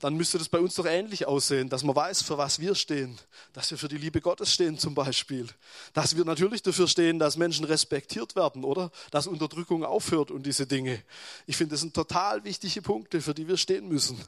[0.00, 3.18] dann müsste das bei uns doch ähnlich aussehen, dass man weiß, für was wir stehen,
[3.54, 5.46] dass wir für die Liebe Gottes stehen zum Beispiel,
[5.94, 8.90] dass wir natürlich dafür stehen, dass Menschen respektiert werden, oder?
[9.10, 11.02] Dass Unterdrückung aufhört und diese Dinge.
[11.46, 14.22] Ich finde, das sind total wichtige Punkte, für die wir stehen müssen.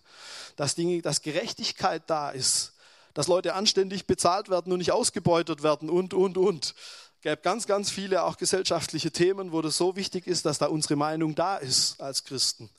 [0.57, 2.73] Dass, Dinge, dass Gerechtigkeit da ist,
[3.13, 6.75] dass Leute anständig bezahlt werden und nicht ausgebeutet werden und, und, und.
[7.21, 10.95] Gäbe ganz, ganz viele auch gesellschaftliche Themen, wo das so wichtig ist, dass da unsere
[10.95, 12.71] Meinung da ist als Christen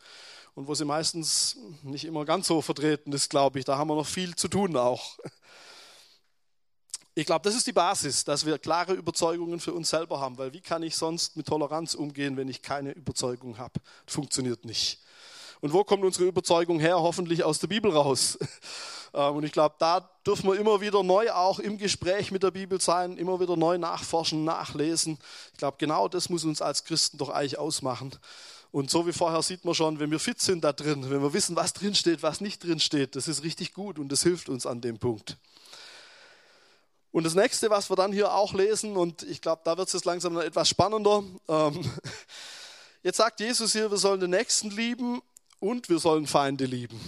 [0.56, 3.66] und wo sie meistens nicht immer ganz so vertreten ist, glaube ich.
[3.66, 5.20] Da haben wir noch viel zu tun auch.
[7.16, 10.54] Ich glaube, das ist die Basis, dass wir klare Überzeugungen für uns selber haben, weil
[10.54, 13.82] wie kann ich sonst mit Toleranz umgehen, wenn ich keine Überzeugung habe?
[14.06, 15.02] Funktioniert nicht.
[15.62, 17.00] Und wo kommt unsere Überzeugung her?
[17.02, 18.38] Hoffentlich aus der Bibel raus.
[19.12, 22.52] Ähm, und ich glaube, da dürfen wir immer wieder neu auch im Gespräch mit der
[22.52, 25.18] Bibel sein, immer wieder neu nachforschen, nachlesen.
[25.52, 28.12] Ich glaube, genau das muss uns als Christen doch eigentlich ausmachen.
[28.72, 31.34] Und so wie vorher sieht man schon, wenn wir fit sind da drin, wenn wir
[31.34, 34.48] wissen, was drin steht, was nicht drin steht, das ist richtig gut und das hilft
[34.48, 35.38] uns an dem Punkt.
[37.12, 39.94] Und das nächste, was wir dann hier auch lesen, und ich glaube, da wird es
[39.94, 41.24] jetzt langsam etwas spannender.
[41.48, 41.92] Ähm,
[43.04, 45.20] jetzt sagt Jesus hier, wir sollen den Nächsten lieben
[45.60, 47.00] und wir sollen Feinde lieben.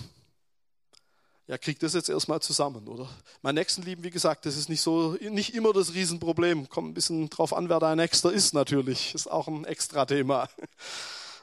[1.48, 3.10] Ja, kriegt das jetzt erstmal zusammen, oder?
[3.42, 6.70] Mein Nächsten lieben, wie gesagt, das ist nicht so, nicht immer das Riesenproblem.
[6.70, 9.14] Kommt ein bisschen drauf an, wer dein Nächster ist, natürlich.
[9.14, 10.50] Ist auch ein extra Thema.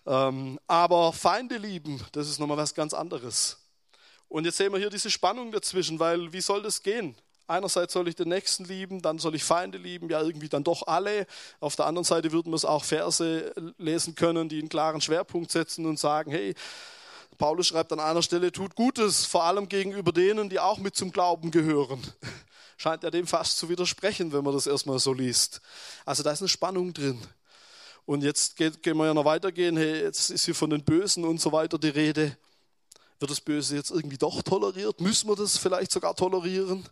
[0.07, 3.59] Ähm, aber Feinde lieben, das ist nochmal was ganz anderes.
[4.29, 7.15] Und jetzt sehen wir hier diese Spannung dazwischen, weil wie soll das gehen?
[7.47, 10.87] Einerseits soll ich den Nächsten lieben, dann soll ich Feinde lieben, ja irgendwie dann doch
[10.87, 11.27] alle.
[11.61, 15.51] Auf der anderen Seite würden wir es auch Verse lesen können, die einen klaren Schwerpunkt
[15.51, 16.55] setzen und sagen, hey,
[17.39, 21.13] Paulus schreibt an einer Stelle, tut Gutes, vor allem gegenüber denen, die auch mit zum
[21.13, 22.03] Glauben gehören.
[22.77, 25.61] Scheint ja dem fast zu widersprechen, wenn man das erstmal so liest.
[26.05, 27.21] Also da ist eine Spannung drin.
[28.07, 31.25] Und jetzt geht, gehen wir ja noch weitergehen, hey, jetzt ist hier von den Bösen
[31.25, 32.37] und so weiter die Rede.
[33.21, 35.01] Wird das Böse jetzt irgendwie doch toleriert?
[35.01, 36.89] Müssen wir das vielleicht sogar tolerieren?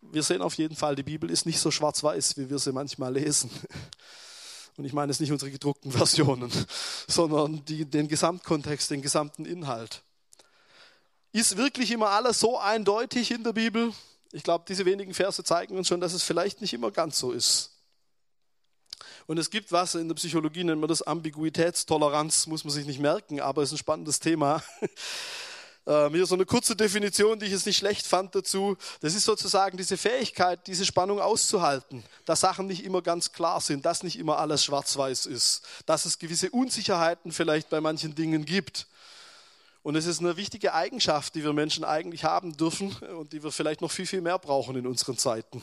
[0.00, 3.14] Wir sehen auf jeden Fall, die Bibel ist nicht so schwarz-weiß, wie wir sie manchmal
[3.14, 3.50] lesen.
[4.76, 6.50] Und ich meine jetzt nicht unsere gedruckten Versionen,
[7.06, 10.02] sondern die, den Gesamtkontext, den gesamten Inhalt.
[11.32, 13.92] Ist wirklich immer alles so eindeutig in der Bibel?
[14.32, 17.32] Ich glaube, diese wenigen Verse zeigen uns schon, dass es vielleicht nicht immer ganz so
[17.32, 17.70] ist.
[19.26, 23.00] Und es gibt was, in der Psychologie nennt man das Ambiguitätstoleranz, muss man sich nicht
[23.00, 24.62] merken, aber es ist ein spannendes Thema.
[25.86, 28.76] Ähm, hier so eine kurze Definition, die ich jetzt nicht schlecht fand dazu.
[29.00, 33.84] Das ist sozusagen diese Fähigkeit, diese Spannung auszuhalten, dass Sachen nicht immer ganz klar sind,
[33.84, 38.86] dass nicht immer alles schwarz-weiß ist, dass es gewisse Unsicherheiten vielleicht bei manchen Dingen gibt.
[39.82, 43.52] Und es ist eine wichtige Eigenschaft, die wir Menschen eigentlich haben dürfen und die wir
[43.52, 45.60] vielleicht noch viel, viel mehr brauchen in unseren Zeiten.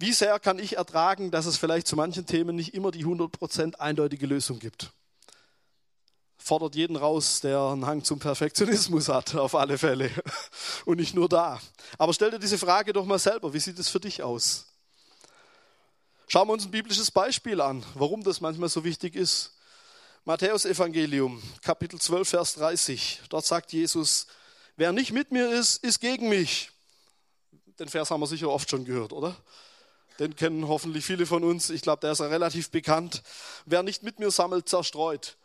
[0.00, 3.76] Wie sehr kann ich ertragen, dass es vielleicht zu manchen Themen nicht immer die 100%
[3.76, 4.90] eindeutige Lösung gibt?
[6.42, 10.10] Fordert jeden raus, der einen Hang zum Perfektionismus hat, auf alle Fälle.
[10.86, 11.60] Und nicht nur da.
[11.98, 13.52] Aber stell dir diese Frage doch mal selber.
[13.52, 14.66] Wie sieht es für dich aus?
[16.28, 19.52] Schauen wir uns ein biblisches Beispiel an, warum das manchmal so wichtig ist.
[20.24, 23.22] Matthäus Evangelium, Kapitel 12, Vers 30.
[23.28, 24.26] Dort sagt Jesus,
[24.76, 26.70] wer nicht mit mir ist, ist gegen mich.
[27.78, 29.36] Den Vers haben wir sicher oft schon gehört, oder?
[30.18, 31.68] Den kennen hoffentlich viele von uns.
[31.68, 33.22] Ich glaube, der ist relativ bekannt.
[33.66, 35.36] Wer nicht mit mir sammelt, zerstreut.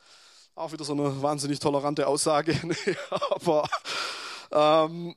[0.56, 2.58] Auch wieder so eine wahnsinnig tolerante Aussage.
[3.30, 3.68] Aber
[4.52, 5.14] ähm,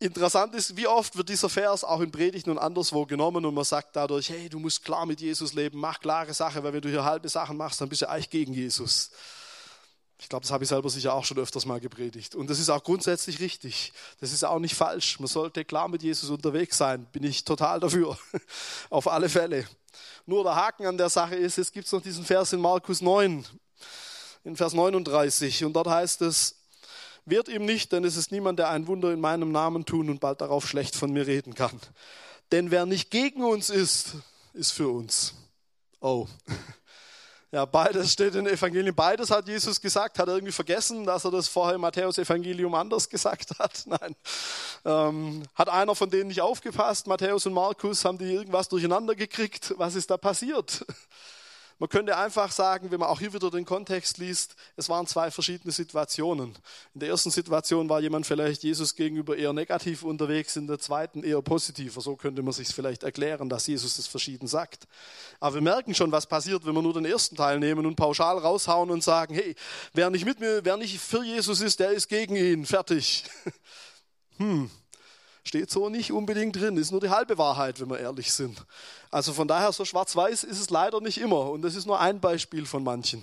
[0.00, 3.62] interessant ist, wie oft wird dieser Vers auch in Predigten und anderswo genommen und man
[3.62, 6.88] sagt dadurch, hey, du musst klar mit Jesus leben, mach klare Sache, weil wenn du
[6.88, 9.12] hier halbe Sachen machst, dann bist du eigentlich gegen Jesus.
[10.18, 12.34] Ich glaube, das habe ich selber sicher auch schon öfters mal gepredigt.
[12.34, 13.92] Und das ist auch grundsätzlich richtig.
[14.20, 15.18] Das ist auch nicht falsch.
[15.20, 17.06] Man sollte klar mit Jesus unterwegs sein.
[17.12, 18.18] Bin ich total dafür.
[18.90, 19.66] Auf alle Fälle.
[20.26, 23.46] Nur der Haken an der Sache ist, es gibt noch diesen Vers in Markus 9,
[24.44, 25.64] in Vers 39.
[25.64, 26.56] Und dort heißt es,
[27.26, 30.20] wird ihm nicht, denn es ist niemand, der ein Wunder in meinem Namen tun und
[30.20, 31.78] bald darauf schlecht von mir reden kann.
[32.52, 34.14] Denn wer nicht gegen uns ist,
[34.52, 35.34] ist für uns.
[36.00, 36.26] Oh.
[37.52, 38.94] Ja, beides steht in Evangelien.
[38.94, 40.20] Beides hat Jesus gesagt.
[40.20, 43.82] Hat er irgendwie vergessen, dass er das vorher im Matthäus-Evangelium anders gesagt hat?
[43.86, 44.14] Nein.
[44.84, 47.08] Ähm, hat einer von denen nicht aufgepasst?
[47.08, 49.74] Matthäus und Markus, haben die irgendwas durcheinander gekriegt?
[49.78, 50.86] Was ist da passiert?
[51.80, 55.30] Man könnte einfach sagen, wenn man auch hier wieder den Kontext liest, es waren zwei
[55.30, 56.54] verschiedene Situationen.
[56.92, 61.24] In der ersten Situation war jemand vielleicht Jesus gegenüber eher negativ unterwegs, in der zweiten
[61.24, 62.02] eher positiver.
[62.02, 64.86] So könnte man sich vielleicht erklären, dass Jesus das verschieden sagt.
[65.40, 68.36] Aber wir merken schon, was passiert, wenn wir nur den ersten Teil nehmen und pauschal
[68.36, 69.54] raushauen und sagen, hey,
[69.94, 72.66] wer nicht mit mir, wer nicht für Jesus ist, der ist gegen ihn.
[72.66, 73.24] Fertig.
[74.36, 74.70] Hm,
[75.50, 78.64] Steht so nicht unbedingt drin, ist nur die halbe Wahrheit, wenn wir ehrlich sind.
[79.10, 81.50] Also von daher, so schwarz-weiß ist es leider nicht immer.
[81.50, 83.20] Und das ist nur ein Beispiel von manchen.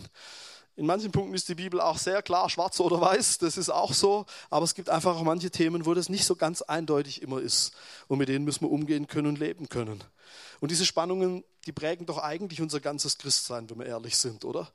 [0.76, 3.94] In manchen Punkten ist die Bibel auch sehr klar, schwarz oder weiß, das ist auch
[3.94, 4.26] so.
[4.50, 7.72] Aber es gibt einfach auch manche Themen, wo das nicht so ganz eindeutig immer ist.
[8.10, 10.04] Und mit denen müssen wir umgehen können und leben können.
[10.60, 14.70] Und diese Spannungen, die prägen doch eigentlich unser ganzes Christsein, wenn wir ehrlich sind, oder?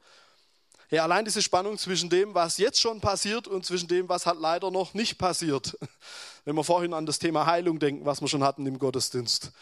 [0.92, 4.38] Ja, allein diese Spannung zwischen dem, was jetzt schon passiert und zwischen dem, was halt
[4.38, 5.76] leider noch nicht passiert.
[6.44, 9.52] Wenn wir vorhin an das Thema Heilung denken, was wir schon hatten im Gottesdienst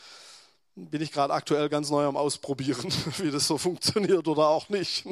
[0.89, 5.05] bin ich gerade aktuell ganz neu am Ausprobieren, wie das so funktioniert oder auch nicht.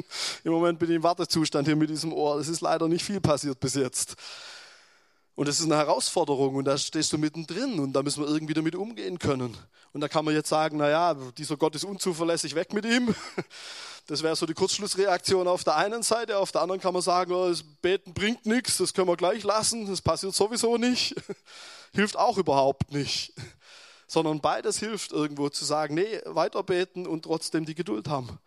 [0.43, 2.39] Im Moment bin ich im Wartezustand hier mit diesem Ohr.
[2.39, 4.15] Es ist leider nicht viel passiert bis jetzt.
[5.35, 8.53] Und es ist eine Herausforderung und da stehst du mittendrin und da müssen wir irgendwie
[8.53, 9.55] damit umgehen können.
[9.93, 13.15] Und da kann man jetzt sagen, naja, dieser Gott ist unzuverlässig, weg mit ihm.
[14.09, 16.39] Das wäre so die Kurzschlussreaktion auf der einen Seite.
[16.39, 19.43] Auf der anderen kann man sagen, oh, das Beten bringt nichts, das können wir gleich
[19.43, 21.15] lassen, das passiert sowieso nicht.
[21.93, 23.33] Hilft auch überhaupt nicht
[24.09, 28.39] sondern beides hilft irgendwo zu sagen, nee, weiterbeten und trotzdem die Geduld haben.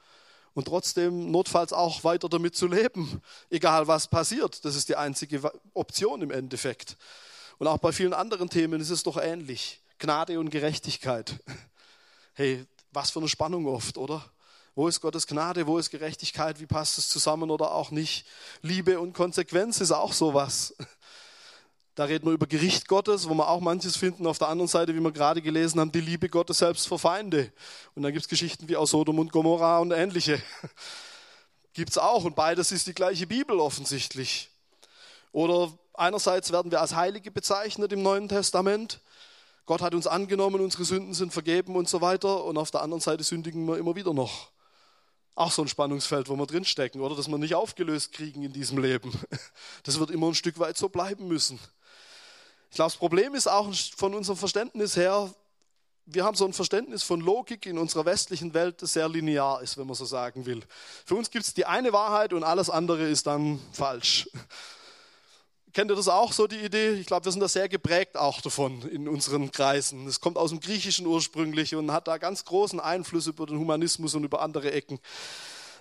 [0.54, 4.64] Und trotzdem notfalls auch weiter damit zu leben, egal was passiert.
[4.64, 6.98] Das ist die einzige Option im Endeffekt.
[7.58, 9.80] Und auch bei vielen anderen Themen ist es doch ähnlich.
[9.98, 11.38] Gnade und Gerechtigkeit.
[12.34, 14.24] Hey, was für eine Spannung oft, oder?
[14.74, 15.66] Wo ist Gottes Gnade?
[15.66, 16.58] Wo ist Gerechtigkeit?
[16.58, 18.26] Wie passt es zusammen oder auch nicht?
[18.62, 20.74] Liebe und Konsequenz ist auch sowas.
[21.94, 24.26] Da reden wir über Gericht Gottes, wo wir auch manches finden.
[24.26, 27.52] Auf der anderen Seite, wie wir gerade gelesen haben, die Liebe Gottes selbst vor Feinde.
[27.94, 30.42] Und dann gibt es Geschichten wie aus Sodom und Gomorra und ähnliche.
[31.74, 32.24] Gibt es auch.
[32.24, 34.50] Und beides ist die gleiche Bibel offensichtlich.
[35.32, 39.00] Oder einerseits werden wir als Heilige bezeichnet im Neuen Testament.
[39.66, 42.44] Gott hat uns angenommen, unsere Sünden sind vergeben und so weiter.
[42.44, 44.50] Und auf der anderen Seite sündigen wir immer wieder noch.
[45.34, 47.16] Auch so ein Spannungsfeld, wo wir drinstecken, oder?
[47.16, 49.12] Dass wir nicht aufgelöst kriegen in diesem Leben.
[49.84, 51.58] Das wird immer ein Stück weit so bleiben müssen.
[52.70, 55.34] Ich glaube, das Problem ist auch von unserem Verständnis her,
[56.06, 59.78] wir haben so ein Verständnis von Logik in unserer westlichen Welt, das sehr linear ist,
[59.78, 60.62] wenn man so sagen will.
[61.04, 64.28] Für uns gibt es die eine Wahrheit und alles andere ist dann falsch.
[65.72, 66.90] Kennt ihr das auch, so die Idee?
[66.90, 70.06] Ich glaube, wir sind da sehr geprägt auch davon in unseren Kreisen.
[70.06, 74.14] Es kommt aus dem Griechischen ursprünglich und hat da ganz großen Einfluss über den Humanismus
[74.14, 75.00] und über andere Ecken.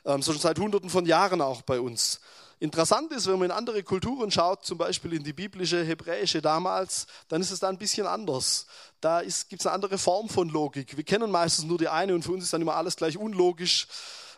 [0.05, 2.21] Ähm, schon seit Hunderten von Jahren auch bei uns.
[2.61, 7.05] Interessant ist, wenn man in andere Kulturen schaut, zum Beispiel in die biblische, hebräische damals,
[7.27, 8.67] dann ist es da ein bisschen anders.
[9.01, 10.95] Da gibt es eine andere Form von Logik.
[10.95, 13.87] Wir kennen meistens nur die eine und für uns ist dann immer alles gleich unlogisch.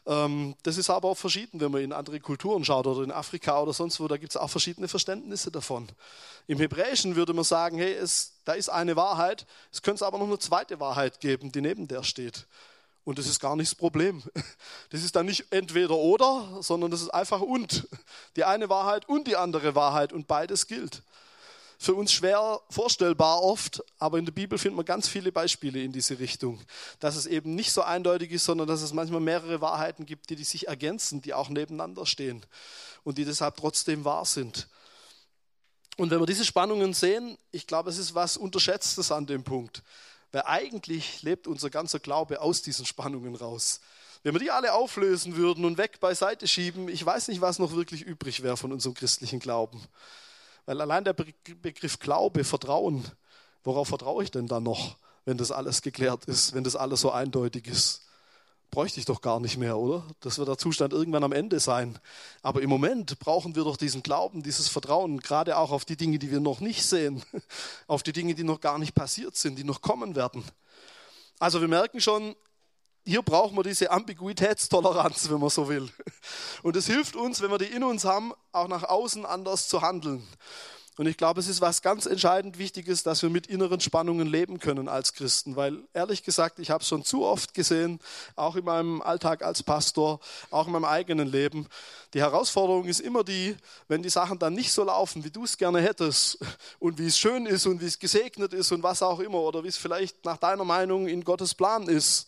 [0.06, 3.62] Ähm, das ist aber auch verschieden, wenn man in andere Kulturen schaut oder in Afrika
[3.62, 5.88] oder sonst wo, da gibt es auch verschiedene Verständnisse davon.
[6.48, 10.28] Im Hebräischen würde man sagen, hey, es, da ist eine Wahrheit, es könnte aber noch
[10.28, 12.46] eine zweite Wahrheit geben, die neben der steht.
[13.06, 14.24] Und das ist gar nicht das Problem.
[14.89, 17.88] Das ist dann nicht entweder oder, sondern das ist einfach und.
[18.36, 21.02] Die eine Wahrheit und die andere Wahrheit und beides gilt.
[21.84, 25.91] Für uns schwer vorstellbar oft, aber in der Bibel findet man ganz viele Beispiele in
[25.91, 26.62] diese Richtung.
[27.02, 30.38] Dass es eben nicht so eindeutig ist, sondern dass es manchmal mehrere Wahrheiten gibt, die,
[30.38, 32.46] die sich ergänzen, die auch nebeneinander stehen
[33.04, 34.69] und die deshalb trotzdem wahr sind.
[35.98, 39.84] Und wenn wir diese Spannungen sehen, ich glaube, es ist was Unterschätztes an dem Punkt.
[40.32, 43.82] Weil eigentlich lebt unser ganzer Glaube aus diesen Spannungen raus.
[44.24, 47.74] Wenn wir die alle auflösen würden und weg beiseite schieben, ich weiß nicht, was noch
[47.74, 49.86] wirklich übrig wäre von unserem christlichen Glauben.
[50.65, 53.04] Weil allein der Begriff Glaube, Vertrauen,
[53.63, 57.12] worauf vertraue ich denn dann noch, wenn das alles geklärt ist, wenn das alles so
[57.12, 58.04] eindeutig ist?
[58.73, 60.04] bräuchte ich doch gar nicht mehr, oder?
[60.19, 61.99] Das wird der Zustand irgendwann am Ende sein.
[62.41, 66.17] Aber im Moment brauchen wir doch diesen Glauben, dieses Vertrauen, gerade auch auf die Dinge,
[66.17, 67.21] die wir noch nicht sehen,
[67.88, 70.43] auf die Dinge, die noch gar nicht passiert sind, die noch kommen werden.
[71.38, 72.36] Also wir merken schon,
[73.06, 75.89] hier brauchen wir diese Ambiguitätstoleranz, wenn man so will.
[76.63, 79.82] Und es hilft uns, wenn wir die in uns haben, auch nach außen anders zu
[79.82, 80.26] handeln.
[80.96, 84.60] Und ich glaube, es ist was ganz entscheidend Wichtiges, dass wir mit inneren Spannungen leben
[84.60, 88.00] können als Christen, weil ehrlich gesagt, ich habe es schon zu oft gesehen,
[88.36, 90.20] auch in meinem Alltag als Pastor,
[90.52, 91.68] auch in meinem eigenen Leben.
[92.13, 95.58] Die Herausforderung ist immer die, wenn die Sachen dann nicht so laufen, wie du es
[95.58, 96.38] gerne hättest
[96.78, 99.63] und wie es schön ist und wie es gesegnet ist und was auch immer oder
[99.63, 102.28] wie es vielleicht nach deiner Meinung in Gottes Plan ist.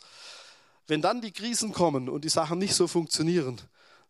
[0.87, 3.59] Wenn dann die Krisen kommen und die Sachen nicht so funktionieren,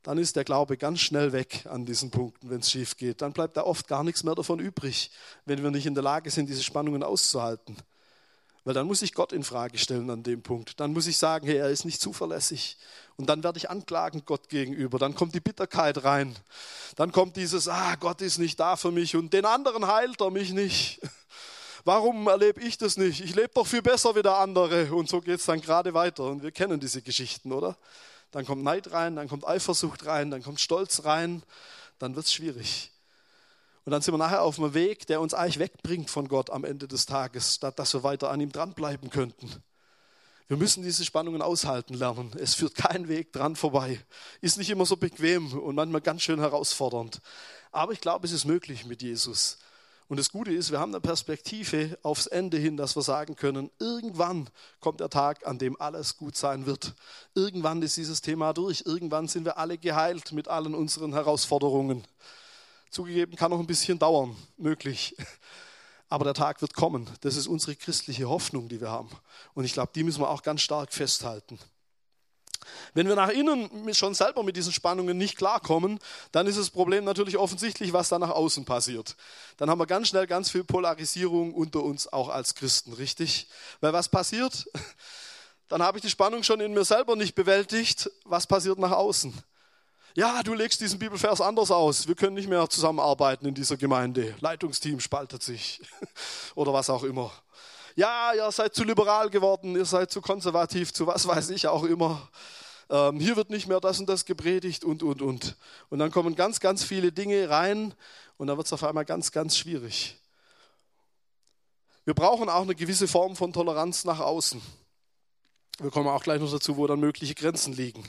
[0.03, 3.21] dann ist der Glaube ganz schnell weg an diesen Punkten, wenn es schief geht.
[3.21, 5.09] Dann bleibt da oft gar nichts mehr davon übrig,
[5.45, 7.75] wenn wir nicht in der Lage sind, diese Spannungen auszuhalten.
[8.65, 10.79] Weil dann muss ich Gott in Frage stellen an dem Punkt.
[10.79, 12.77] Dann muss ich sagen, hey, er ist nicht zuverlässig.
[13.15, 14.97] Und dann werde ich anklagen Gott gegenüber.
[14.97, 16.35] Dann kommt die Bitterkeit rein.
[16.95, 20.31] Dann kommt dieses, ah, Gott ist nicht da für mich und den anderen heilt er
[20.31, 20.99] mich nicht.
[21.85, 23.21] Warum erlebe ich das nicht?
[23.21, 24.93] Ich lebe doch viel besser wie der andere.
[24.93, 26.25] Und so geht es dann gerade weiter.
[26.25, 27.77] Und wir kennen diese Geschichten, oder?
[28.35, 31.41] dann kommt Neid rein, dann kommt Eifersucht rein, dann kommt Stolz rein,
[31.99, 32.91] dann wird es schwierig.
[33.85, 36.65] Und dann sind wir nachher auf einem Weg, der uns eigentlich wegbringt von Gott am
[36.65, 39.49] Ende des Tages, statt dass wir weiter an ihm dranbleiben könnten.
[40.49, 42.31] Wir müssen diese Spannungen aushalten lernen.
[42.37, 44.01] Es führt kein Weg dran vorbei.
[44.41, 47.21] Ist nicht immer so bequem und manchmal ganz schön herausfordernd.
[47.71, 49.59] Aber ich glaube, es ist möglich mit Jesus.
[50.07, 53.71] Und das Gute ist, wir haben eine Perspektive aufs Ende hin, dass wir sagen können,
[53.79, 56.93] irgendwann kommt der Tag, an dem alles gut sein wird.
[57.33, 58.83] Irgendwann ist dieses Thema durch.
[58.85, 62.03] Irgendwann sind wir alle geheilt mit allen unseren Herausforderungen.
[62.91, 65.15] Zugegeben, kann noch ein bisschen dauern, möglich.
[66.07, 67.09] Aber der Tag wird kommen.
[67.21, 69.09] Das ist unsere christliche Hoffnung, die wir haben.
[69.55, 71.57] Und ich glaube, die müssen wir auch ganz stark festhalten.
[72.93, 75.99] Wenn wir nach innen schon selber mit diesen Spannungen nicht klarkommen,
[76.31, 79.15] dann ist das Problem natürlich offensichtlich, was da nach außen passiert.
[79.57, 83.47] Dann haben wir ganz schnell ganz viel Polarisierung unter uns auch als Christen, richtig?
[83.81, 84.69] Weil was passiert?
[85.67, 88.11] Dann habe ich die Spannung schon in mir selber nicht bewältigt.
[88.23, 89.33] Was passiert nach außen?
[90.13, 92.07] Ja, du legst diesen Bibelvers anders aus.
[92.07, 94.35] Wir können nicht mehr zusammenarbeiten in dieser Gemeinde.
[94.39, 95.81] Leitungsteam spaltet sich
[96.55, 97.31] oder was auch immer
[97.95, 101.83] ja, ihr seid zu liberal geworden, ihr seid zu konservativ, zu was weiß ich auch
[101.83, 102.29] immer.
[102.89, 105.55] Ähm, hier wird nicht mehr das und das gepredigt und, und, und.
[105.89, 107.93] Und dann kommen ganz, ganz viele Dinge rein
[108.37, 110.17] und dann wird es auf einmal ganz, ganz schwierig.
[112.03, 114.61] Wir brauchen auch eine gewisse Form von Toleranz nach außen.
[115.79, 118.07] Wir kommen auch gleich noch dazu, wo dann mögliche Grenzen liegen.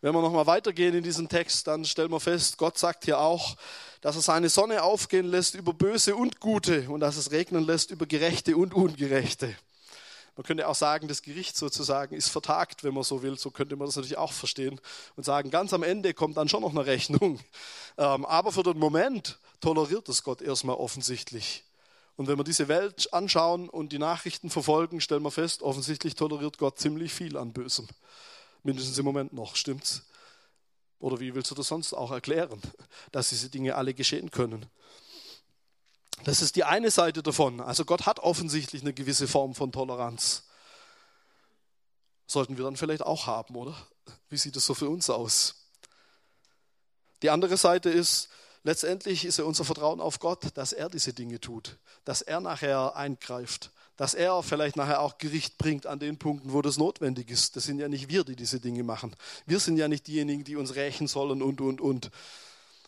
[0.00, 3.56] Wenn wir nochmal weitergehen in diesem Text, dann stellen wir fest, Gott sagt hier auch,
[4.00, 7.90] dass er seine Sonne aufgehen lässt über Böse und Gute und dass es regnen lässt
[7.90, 9.56] über Gerechte und Ungerechte.
[10.36, 13.38] Man könnte auch sagen, das Gericht sozusagen ist vertagt, wenn man so will.
[13.38, 14.80] So könnte man das natürlich auch verstehen
[15.16, 17.40] und sagen, ganz am Ende kommt dann schon noch eine Rechnung.
[17.96, 21.62] Ähm, aber für den Moment toleriert es Gott erstmal offensichtlich.
[22.16, 26.58] Und wenn wir diese Welt anschauen und die Nachrichten verfolgen, stellen wir fest, offensichtlich toleriert
[26.58, 27.86] Gott ziemlich viel an Bösem.
[28.64, 30.02] Mindestens im Moment noch, stimmt's?
[30.98, 32.60] Oder wie willst du das sonst auch erklären,
[33.12, 34.66] dass diese Dinge alle geschehen können?
[36.24, 37.60] Das ist die eine Seite davon.
[37.60, 40.44] Also Gott hat offensichtlich eine gewisse Form von Toleranz.
[42.26, 43.76] Sollten wir dann vielleicht auch haben, oder?
[44.30, 45.66] Wie sieht es so für uns aus?
[47.22, 48.30] Die andere Seite ist,
[48.62, 52.96] letztendlich ist ja unser Vertrauen auf Gott, dass er diese Dinge tut, dass er nachher
[52.96, 57.56] eingreift, dass er vielleicht nachher auch Gericht bringt an den Punkten, wo das notwendig ist.
[57.56, 59.14] Das sind ja nicht wir, die diese Dinge machen.
[59.46, 62.10] Wir sind ja nicht diejenigen, die uns rächen sollen und, und, und.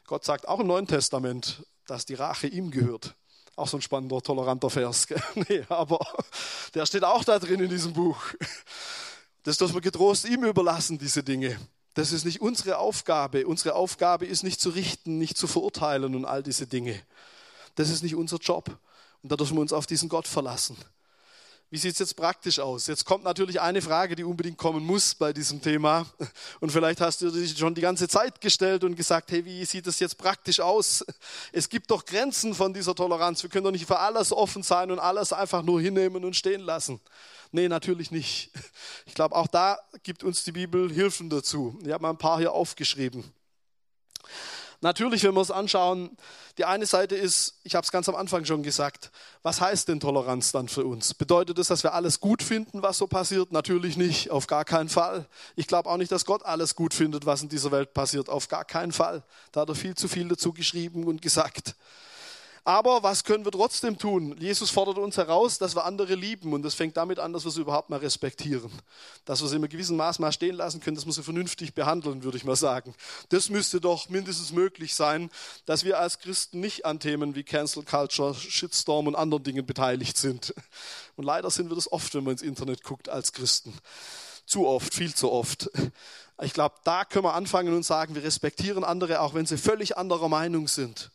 [0.06, 3.14] Gott sagt auch im Neuen Testament, dass die Rache ihm gehört.
[3.54, 5.06] Auch so ein spannender, toleranter Vers.
[5.48, 6.04] nee, aber
[6.74, 8.20] der steht auch da drin in diesem Buch.
[9.44, 11.58] Das dürfen wir getrost ihm überlassen, diese Dinge.
[11.94, 13.46] Das ist nicht unsere Aufgabe.
[13.46, 17.00] Unsere Aufgabe ist nicht zu richten, nicht zu verurteilen und all diese Dinge.
[17.76, 18.78] Das ist nicht unser Job.
[19.26, 20.76] Und da dürfen wir uns auf diesen Gott verlassen.
[21.68, 22.86] Wie sieht es jetzt praktisch aus?
[22.86, 26.06] Jetzt kommt natürlich eine Frage, die unbedingt kommen muss bei diesem Thema.
[26.60, 29.84] Und vielleicht hast du dich schon die ganze Zeit gestellt und gesagt, hey, wie sieht
[29.88, 31.04] es jetzt praktisch aus?
[31.50, 33.42] Es gibt doch Grenzen von dieser Toleranz.
[33.42, 36.60] Wir können doch nicht für alles offen sein und alles einfach nur hinnehmen und stehen
[36.60, 37.00] lassen.
[37.50, 38.52] Nee, natürlich nicht.
[39.06, 41.76] Ich glaube, auch da gibt uns die Bibel Hilfen dazu.
[41.82, 43.24] Ich habe mal ein paar hier aufgeschrieben.
[44.80, 46.16] Natürlich, wenn wir es anschauen,
[46.58, 49.10] die eine Seite ist, ich habe es ganz am Anfang schon gesagt,
[49.42, 51.14] was heißt denn Toleranz dann für uns?
[51.14, 53.52] Bedeutet es, dass wir alles gut finden, was so passiert?
[53.52, 55.26] Natürlich nicht, auf gar keinen Fall.
[55.54, 58.48] Ich glaube auch nicht, dass Gott alles gut findet, was in dieser Welt passiert, auf
[58.48, 59.22] gar keinen Fall.
[59.52, 61.74] Da hat er viel zu viel dazu geschrieben und gesagt.
[62.66, 64.36] Aber was können wir trotzdem tun?
[64.40, 66.52] Jesus fordert uns heraus, dass wir andere lieben.
[66.52, 68.72] Und das fängt damit an, dass wir sie überhaupt mal respektieren.
[69.24, 71.74] Dass wir sie in einem gewissen Maß mal stehen lassen können, dass wir sie vernünftig
[71.74, 72.92] behandeln, würde ich mal sagen.
[73.28, 75.30] Das müsste doch mindestens möglich sein,
[75.64, 80.16] dass wir als Christen nicht an Themen wie Cancel Culture, Shitstorm und anderen Dingen beteiligt
[80.16, 80.52] sind.
[81.14, 83.74] Und leider sind wir das oft, wenn man ins Internet guckt, als Christen.
[84.44, 85.70] Zu oft, viel zu oft.
[86.42, 89.96] Ich glaube, da können wir anfangen und sagen, wir respektieren andere, auch wenn sie völlig
[89.96, 91.12] anderer Meinung sind.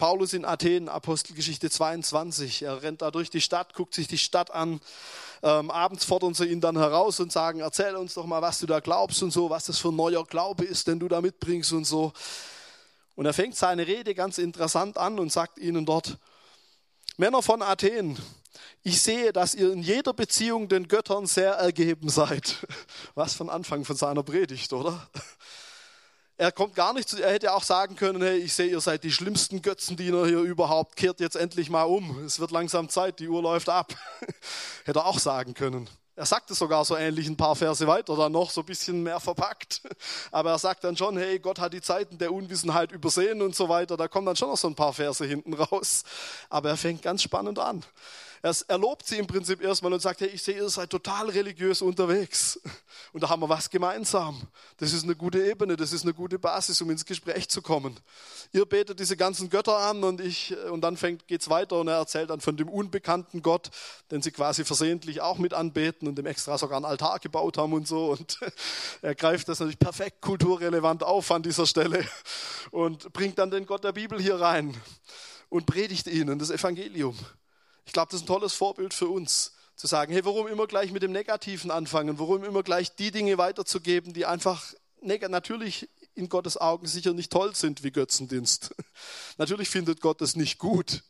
[0.00, 2.62] Paulus in Athen, Apostelgeschichte 22.
[2.62, 4.80] Er rennt da durch die Stadt, guckt sich die Stadt an.
[5.42, 8.66] Ähm, abends fordern sie ihn dann heraus und sagen, erzähl uns doch mal, was du
[8.66, 11.74] da glaubst und so, was das für ein neuer Glaube ist, den du da mitbringst
[11.74, 12.14] und so.
[13.14, 16.16] Und er fängt seine Rede ganz interessant an und sagt ihnen dort,
[17.18, 18.18] Männer von Athen,
[18.82, 22.66] ich sehe, dass ihr in jeder Beziehung den Göttern sehr ergeben seid.
[23.14, 25.10] Was von Anfang von seiner Predigt, oder?
[26.40, 29.04] Er kommt gar nicht zu, er hätte auch sagen können, hey, ich sehe, ihr seid
[29.04, 32.24] die schlimmsten Götzendiener hier überhaupt, kehrt jetzt endlich mal um.
[32.24, 33.92] Es wird langsam Zeit, die Uhr läuft ab.
[34.86, 35.86] hätte er auch sagen können.
[36.16, 39.02] Er sagt es sogar so ähnlich ein paar Verse weiter, dann noch so ein bisschen
[39.02, 39.82] mehr verpackt.
[40.30, 43.68] Aber er sagt dann schon, hey, Gott hat die Zeiten der Unwissenheit übersehen und so
[43.68, 43.98] weiter.
[43.98, 46.04] Da kommen dann schon noch so ein paar Verse hinten raus.
[46.48, 47.84] Aber er fängt ganz spannend an.
[48.42, 51.82] Er, lobt sie im Prinzip erstmal und sagt, hey, ich sehe, ihr seid total religiös
[51.82, 52.58] unterwegs.
[53.12, 54.40] Und da haben wir was gemeinsam.
[54.78, 57.98] Das ist eine gute Ebene, das ist eine gute Basis, um ins Gespräch zu kommen.
[58.52, 61.96] Ihr betet diese ganzen Götter an und ich, und dann fängt, geht's weiter und er
[61.96, 63.70] erzählt dann von dem unbekannten Gott,
[64.10, 67.74] den sie quasi versehentlich auch mit anbeten und dem extra sogar einen Altar gebaut haben
[67.74, 68.12] und so.
[68.12, 68.38] Und
[69.02, 72.06] er greift das natürlich perfekt kulturrelevant auf an dieser Stelle
[72.70, 74.74] und bringt dann den Gott der Bibel hier rein
[75.50, 77.18] und predigt ihnen das Evangelium.
[77.90, 80.92] Ich glaube, das ist ein tolles Vorbild für uns, zu sagen, hey, warum immer gleich
[80.92, 82.20] mit dem Negativen anfangen?
[82.20, 84.62] Warum immer gleich die Dinge weiterzugeben, die einfach
[85.02, 88.76] natürlich in Gottes Augen sicher nicht toll sind wie Götzendienst.
[89.38, 91.02] Natürlich findet Gott das nicht gut.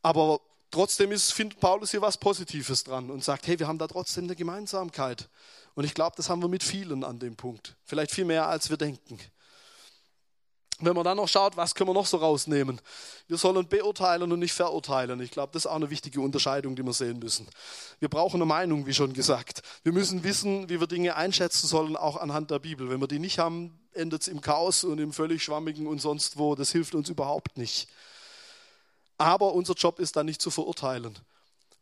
[0.00, 3.88] Aber trotzdem ist, findet Paulus hier was Positives dran und sagt, hey, wir haben da
[3.88, 5.28] trotzdem eine Gemeinsamkeit.
[5.74, 7.74] Und ich glaube, das haben wir mit vielen an dem Punkt.
[7.82, 9.18] Vielleicht viel mehr, als wir denken.
[10.80, 12.80] Wenn man dann noch schaut, was können wir noch so rausnehmen?
[13.28, 15.20] Wir sollen beurteilen und nicht verurteilen.
[15.20, 17.48] Ich glaube, das ist auch eine wichtige Unterscheidung, die wir sehen müssen.
[18.00, 19.62] Wir brauchen eine Meinung, wie schon gesagt.
[19.84, 22.90] Wir müssen wissen, wie wir Dinge einschätzen sollen, auch anhand der Bibel.
[22.90, 26.36] Wenn wir die nicht haben, endet es im Chaos und im völlig schwammigen und sonst
[26.36, 26.54] wo.
[26.54, 27.88] Das hilft uns überhaupt nicht.
[29.16, 31.16] Aber unser Job ist dann nicht zu verurteilen.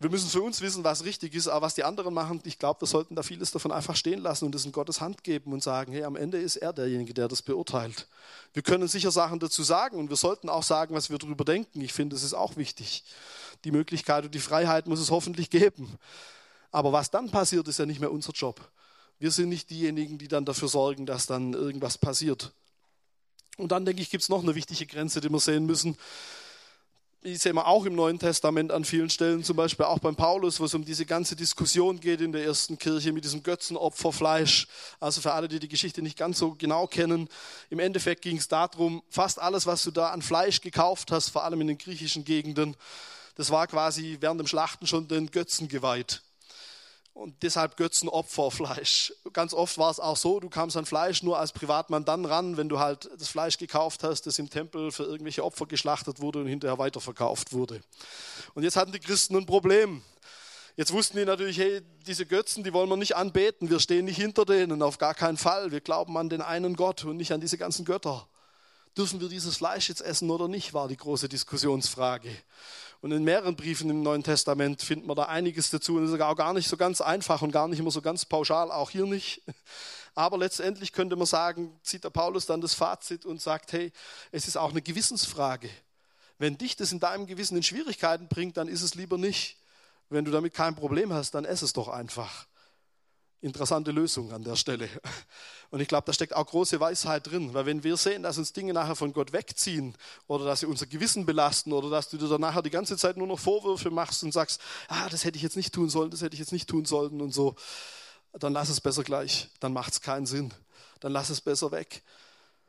[0.03, 2.81] Wir müssen für uns wissen, was richtig ist, aber was die anderen machen, ich glaube,
[2.81, 5.63] wir sollten da vieles davon einfach stehen lassen und es in Gottes Hand geben und
[5.63, 8.09] sagen, hey, am Ende ist er derjenige, der das beurteilt.
[8.53, 11.81] Wir können sicher Sachen dazu sagen und wir sollten auch sagen, was wir darüber denken.
[11.83, 13.05] Ich finde, es ist auch wichtig.
[13.63, 15.97] Die Möglichkeit und die Freiheit muss es hoffentlich geben.
[16.73, 18.61] Aber was dann passiert, ist ja nicht mehr unser Job.
[19.21, 22.51] Wir sind nicht diejenigen, die dann dafür sorgen, dass dann irgendwas passiert.
[23.57, 25.97] Und dann denke ich, gibt es noch eine wichtige Grenze, die wir sehen müssen
[27.25, 30.59] die sehen wir auch im Neuen Testament an vielen Stellen, zum Beispiel auch beim Paulus,
[30.59, 34.67] wo es um diese ganze Diskussion geht in der ersten Kirche mit diesem Götzenopferfleisch.
[34.99, 37.29] Also für alle, die die Geschichte nicht ganz so genau kennen,
[37.71, 41.45] im Endeffekt ging es darum, fast alles, was du da an Fleisch gekauft hast, vor
[41.45, 42.77] allem in den griechischen Gegenden,
[43.37, 46.23] das war quasi während dem Schlachten schon den Götzen geweiht
[47.15, 49.13] und deshalb Götzenopferfleisch.
[49.33, 52.57] Ganz oft war es auch so, du kamst an Fleisch nur als Privatmann dann ran,
[52.57, 56.41] wenn du halt das Fleisch gekauft hast, das im Tempel für irgendwelche Opfer geschlachtet wurde
[56.41, 57.81] und hinterher weiterverkauft wurde.
[58.55, 60.03] Und jetzt hatten die Christen ein Problem.
[60.75, 64.17] Jetzt wussten die natürlich, hey, diese Götzen, die wollen wir nicht anbeten, wir stehen nicht
[64.17, 65.71] hinter denen, auf gar keinen Fall.
[65.71, 68.27] Wir glauben an den einen Gott und nicht an diese ganzen Götter.
[68.97, 72.31] Dürfen wir dieses Fleisch jetzt essen oder nicht, war die große Diskussionsfrage.
[73.03, 75.97] Und in mehreren Briefen im Neuen Testament findet man da einiges dazu.
[75.97, 78.25] Und das ist auch gar nicht so ganz einfach und gar nicht immer so ganz
[78.25, 79.43] pauschal, auch hier nicht.
[80.15, 83.93] Aber letztendlich könnte man sagen, zieht der Paulus dann das Fazit und sagt, hey,
[84.31, 85.69] es ist auch eine Gewissensfrage.
[86.39, 89.57] Wenn dich das in deinem Gewissen in Schwierigkeiten bringt, dann ist es lieber nicht.
[90.09, 92.47] Wenn du damit kein Problem hast, dann ess es doch einfach
[93.43, 94.89] interessante Lösung an der Stelle.
[95.71, 98.53] Und ich glaube, da steckt auch große Weisheit drin, weil wenn wir sehen, dass uns
[98.53, 99.95] Dinge nachher von Gott wegziehen
[100.29, 103.17] oder dass sie unser Gewissen belasten oder dass du dir dann nachher die ganze Zeit
[103.17, 106.23] nur noch Vorwürfe machst und sagst, ah, das hätte ich jetzt nicht tun sollen, das
[106.23, 107.57] hätte ich jetzt nicht tun sollen und so,
[108.33, 110.53] dann lass es besser gleich, dann macht es keinen Sinn,
[111.01, 112.03] dann lass es besser weg.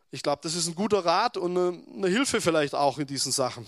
[0.09, 3.31] Ich glaube, das ist ein guter Rat und eine, eine Hilfe vielleicht auch in diesen
[3.31, 3.65] Sachen.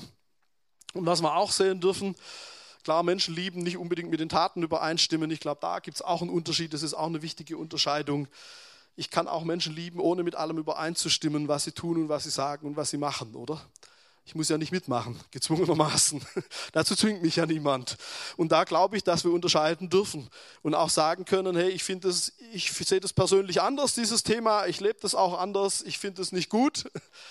[0.94, 2.16] Und was wir auch sehen dürfen,
[2.86, 5.32] Klar, Menschen lieben nicht unbedingt mit den Taten übereinstimmen.
[5.32, 6.72] Ich glaube, da gibt es auch einen Unterschied.
[6.72, 8.28] Das ist auch eine wichtige Unterscheidung.
[8.96, 12.30] Ich kann auch Menschen lieben, ohne mit allem übereinzustimmen, was sie tun und was sie
[12.30, 13.60] sagen und was sie machen, oder?
[14.24, 16.24] Ich muss ja nicht mitmachen, gezwungenermaßen.
[16.74, 17.98] Dazu zwingt mich ja niemand.
[18.38, 20.30] Und da glaube ich, dass wir unterscheiden dürfen
[20.62, 21.90] und auch sagen können, hey, ich
[22.54, 24.68] ich sehe das persönlich anders, dieses Thema.
[24.68, 25.82] Ich lebe das auch anders.
[25.82, 26.84] Ich finde es nicht gut.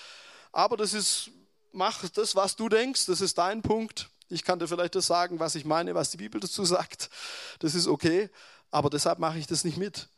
[0.50, 1.30] Aber das ist,
[1.70, 3.06] mach das, was du denkst.
[3.06, 4.10] Das ist dein Punkt.
[4.28, 7.10] Ich kann dir vielleicht das sagen, was ich meine, was die Bibel dazu sagt.
[7.58, 8.30] Das ist okay,
[8.70, 10.08] aber deshalb mache ich das nicht mit.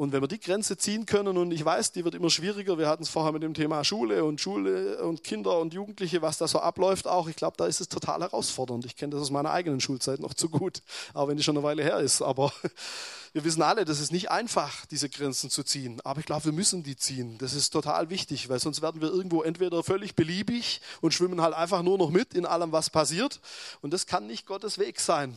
[0.00, 2.88] Und wenn wir die Grenze ziehen können, und ich weiß, die wird immer schwieriger, wir
[2.88, 6.48] hatten es vorher mit dem Thema Schule und Schule und Kinder und Jugendliche, was da
[6.48, 8.86] so abläuft auch, ich glaube, da ist es total herausfordernd.
[8.86, 10.80] Ich kenne das aus meiner eigenen Schulzeit noch zu gut,
[11.12, 12.22] auch wenn die schon eine Weile her ist.
[12.22, 12.50] Aber
[13.34, 16.00] wir wissen alle, das ist nicht einfach, diese Grenzen zu ziehen.
[16.02, 17.36] Aber ich glaube, wir müssen die ziehen.
[17.36, 21.52] Das ist total wichtig, weil sonst werden wir irgendwo entweder völlig beliebig und schwimmen halt
[21.52, 23.38] einfach nur noch mit in allem, was passiert.
[23.82, 25.36] Und das kann nicht Gottes Weg sein.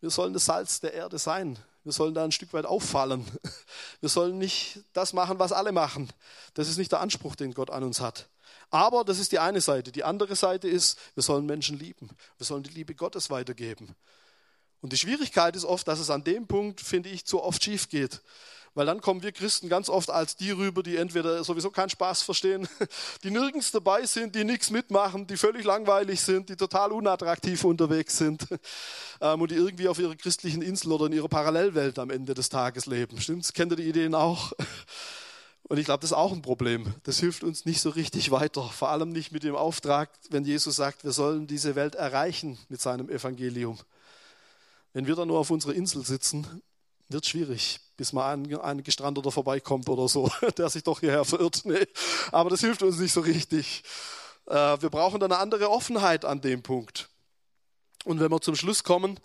[0.00, 1.58] Wir sollen das Salz der Erde sein.
[1.86, 3.24] Wir sollen da ein Stück weit auffallen.
[4.00, 6.10] Wir sollen nicht das machen, was alle machen.
[6.54, 8.28] Das ist nicht der Anspruch, den Gott an uns hat.
[8.70, 9.92] Aber das ist die eine Seite.
[9.92, 12.10] Die andere Seite ist, wir sollen Menschen lieben.
[12.38, 13.94] Wir sollen die Liebe Gottes weitergeben.
[14.80, 17.88] Und die Schwierigkeit ist oft, dass es an dem Punkt, finde ich, zu oft schief
[17.88, 18.20] geht.
[18.76, 22.20] Weil dann kommen wir Christen ganz oft als die rüber, die entweder sowieso keinen Spaß
[22.20, 22.68] verstehen,
[23.24, 28.18] die nirgends dabei sind, die nichts mitmachen, die völlig langweilig sind, die total unattraktiv unterwegs
[28.18, 28.46] sind
[29.22, 32.50] ähm, und die irgendwie auf ihrer christlichen Insel oder in ihrer Parallelwelt am Ende des
[32.50, 33.18] Tages leben.
[33.18, 33.54] Stimmt's?
[33.54, 34.52] Kennt ihr die Ideen auch?
[35.68, 36.94] Und ich glaube, das ist auch ein Problem.
[37.02, 38.62] Das hilft uns nicht so richtig weiter.
[38.62, 42.80] Vor allem nicht mit dem Auftrag, wenn Jesus sagt, wir sollen diese Welt erreichen mit
[42.80, 43.76] seinem Evangelium.
[44.92, 46.62] Wenn wir dann nur auf unserer Insel sitzen,
[47.08, 51.62] wird schwierig, bis mal ein, ein Gestrandeter vorbeikommt oder so, der sich doch hierher verirrt.
[51.64, 51.86] Nee,
[52.32, 53.82] aber das hilft uns nicht so richtig.
[54.46, 57.08] Äh, wir brauchen dann eine andere Offenheit an dem Punkt.
[58.04, 59.18] Und wenn wir zum Schluss kommen,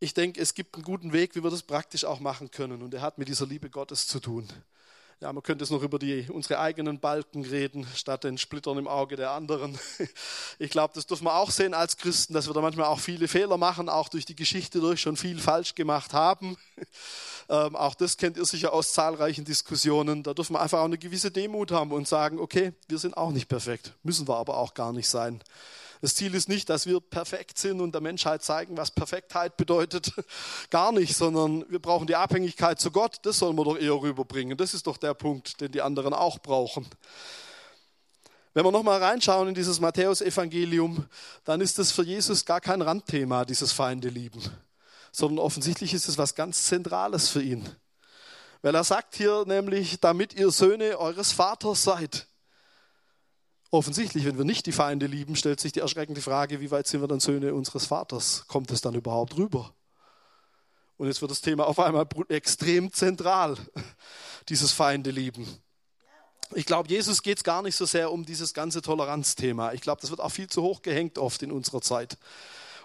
[0.00, 2.82] ich denke, es gibt einen guten Weg, wie wir das praktisch auch machen können.
[2.82, 4.48] Und er hat mit dieser Liebe Gottes zu tun.
[5.22, 8.88] Ja, man könnte es noch über die, unsere eigenen Balken reden, statt den Splittern im
[8.88, 9.78] Auge der anderen.
[10.58, 13.28] Ich glaube, das dürfen wir auch sehen als Christen, dass wir da manchmal auch viele
[13.28, 16.56] Fehler machen, auch durch die Geschichte durch schon viel falsch gemacht haben.
[17.48, 20.22] Ähm, auch das kennt ihr sicher aus zahlreichen Diskussionen.
[20.22, 23.32] Da dürfen wir einfach auch eine gewisse Demut haben und sagen, okay, wir sind auch
[23.32, 25.42] nicht perfekt, müssen wir aber auch gar nicht sein.
[26.02, 30.12] Das Ziel ist nicht, dass wir perfekt sind und der Menschheit zeigen, was Perfektheit bedeutet.
[30.70, 33.20] Gar nicht, sondern wir brauchen die Abhängigkeit zu Gott.
[33.22, 34.58] Das sollen wir doch eher rüberbringen.
[34.58, 36.88] Das ist doch der Punkt, den die anderen auch brauchen.
[38.52, 41.06] Wenn wir nochmal reinschauen in dieses Matthäus-Evangelium,
[41.44, 44.42] dann ist das für Jesus gar kein Randthema, dieses Feinde lieben,
[45.12, 47.68] sondern offensichtlich ist es was ganz Zentrales für ihn.
[48.60, 52.26] Weil er sagt hier nämlich, damit ihr Söhne eures Vaters seid.
[53.74, 57.00] Offensichtlich, wenn wir nicht die Feinde lieben, stellt sich die erschreckende Frage, wie weit sind
[57.00, 58.44] wir dann Söhne unseres Vaters?
[58.46, 59.72] Kommt es dann überhaupt rüber?
[60.98, 63.56] Und jetzt wird das Thema auf einmal extrem zentral,
[64.50, 65.46] dieses Feinde lieben.
[66.54, 69.72] Ich glaube, Jesus geht es gar nicht so sehr um dieses ganze Toleranzthema.
[69.72, 72.18] Ich glaube, das wird auch viel zu hoch gehängt oft in unserer Zeit.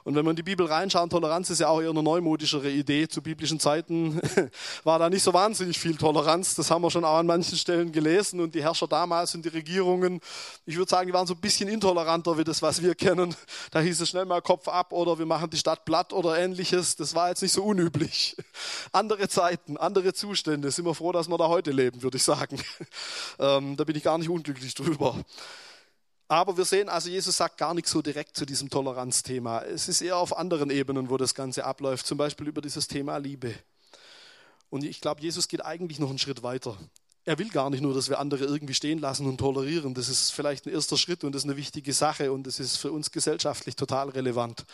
[0.08, 3.10] Und wenn man in die Bibel reinschaut, Toleranz ist ja auch eher eine neumodischere Idee.
[3.10, 4.22] Zu biblischen Zeiten
[4.86, 6.56] war da nicht so wahnsinnig viel Toleranz.
[6.56, 8.40] Das haben wir schon auch an manchen Stellen gelesen.
[8.40, 10.22] Und die Herrscher damals und die Regierungen,
[10.66, 13.36] ich würde sagen, die waren so ein bisschen intoleranter wie das, was wir kennen.
[13.72, 16.96] Da hieß es schnell mal Kopf ab oder wir machen die Stadt platt oder ähnliches.
[16.96, 18.38] Das war jetzt nicht so unüblich.
[18.94, 20.72] Andere Zeiten, andere Zustände.
[20.72, 22.58] Sind wir froh, dass wir da heute leben, würde ich sagen.
[23.40, 25.16] Ähm, da bin ich gar nicht unglücklich drüber.
[26.28, 29.62] Aber wir sehen also, Jesus sagt gar nichts so direkt zu diesem Toleranzthema.
[29.62, 33.18] Es ist eher auf anderen Ebenen, wo das Ganze abläuft, zum Beispiel über dieses Thema
[33.18, 33.56] Liebe.
[34.70, 36.78] Und ich glaube, Jesus geht eigentlich noch einen Schritt weiter.
[37.24, 39.94] Er will gar nicht nur, dass wir andere irgendwie stehen lassen und tolerieren.
[39.94, 42.78] Das ist vielleicht ein erster Schritt und das ist eine wichtige Sache und das ist
[42.78, 44.66] für uns gesellschaftlich total relevant.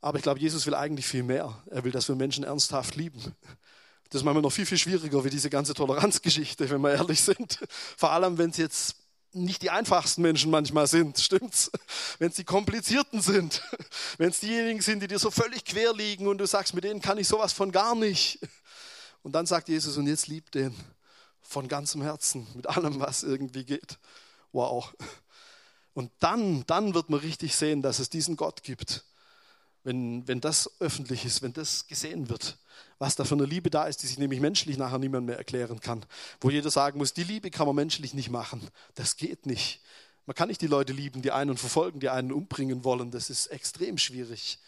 [0.00, 1.62] Aber ich glaube, Jesus will eigentlich viel mehr.
[1.70, 3.20] Er will, dass wir Menschen ernsthaft lieben.
[4.10, 7.60] Das ist manchmal noch viel, viel schwieriger wie diese ganze Toleranzgeschichte, wenn wir ehrlich sind.
[7.96, 9.01] Vor allem, wenn es jetzt
[9.32, 11.70] nicht die einfachsten Menschen manchmal sind, stimmt's?
[12.18, 13.62] Wenn es die komplizierten sind,
[14.18, 17.00] wenn es diejenigen sind, die dir so völlig quer liegen und du sagst, mit denen
[17.00, 18.38] kann ich sowas von gar nicht.
[19.24, 20.74] Und dann sagt Jesus, und jetzt liebt den
[21.40, 24.00] von ganzem Herzen, mit allem, was irgendwie geht.
[24.50, 24.92] Wow.
[25.94, 29.04] Und dann, dann wird man richtig sehen, dass es diesen Gott gibt.
[29.84, 32.56] Wenn, wenn das öffentlich ist, wenn das gesehen wird
[33.02, 35.80] was da für eine Liebe da ist, die sich nämlich menschlich nachher niemand mehr erklären
[35.80, 36.06] kann.
[36.40, 38.70] Wo jeder sagen muss, die Liebe kann man menschlich nicht machen.
[38.94, 39.80] Das geht nicht.
[40.24, 43.10] Man kann nicht die Leute lieben, die einen verfolgen, die einen umbringen wollen.
[43.10, 44.60] Das ist extrem schwierig.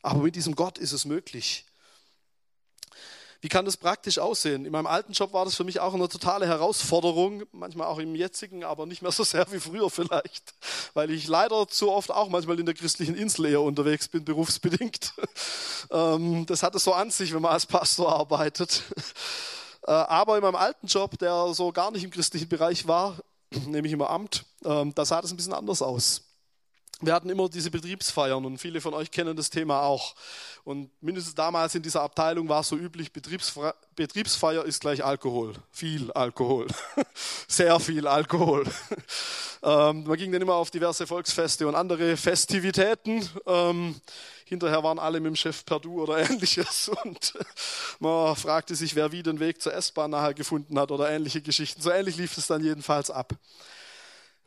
[0.00, 1.66] Aber mit diesem Gott ist es möglich.
[3.40, 4.64] Wie kann das praktisch aussehen?
[4.66, 8.16] In meinem alten Job war das für mich auch eine totale Herausforderung, manchmal auch im
[8.16, 10.54] jetzigen, aber nicht mehr so sehr wie früher vielleicht,
[10.94, 15.14] weil ich leider zu oft auch manchmal in der christlichen Insel eher unterwegs bin, berufsbedingt.
[15.90, 18.82] Ähm, das hat es so an sich, wenn man als Pastor arbeitet.
[19.86, 23.16] Äh, aber in meinem alten Job, der so gar nicht im christlichen Bereich war,
[23.66, 26.27] nämlich im Amt, ähm, da sah das ein bisschen anders aus.
[27.00, 30.16] Wir hatten immer diese Betriebsfeiern und viele von euch kennen das Thema auch.
[30.64, 35.54] Und mindestens damals in dieser Abteilung war es so üblich, Betriebsfeier, Betriebsfeier ist gleich Alkohol.
[35.70, 36.66] Viel Alkohol.
[37.48, 38.64] Sehr viel Alkohol.
[39.60, 43.28] Ähm, man ging dann immer auf diverse Volksfeste und andere Festivitäten.
[43.44, 44.00] Ähm,
[44.44, 46.88] hinterher waren alle mit dem Chef per Du oder ähnliches.
[47.02, 47.34] Und
[47.98, 51.82] man fragte sich, wer wie den Weg zur S-Bahn nachher gefunden hat oder ähnliche Geschichten.
[51.82, 53.34] So ähnlich lief es dann jedenfalls ab.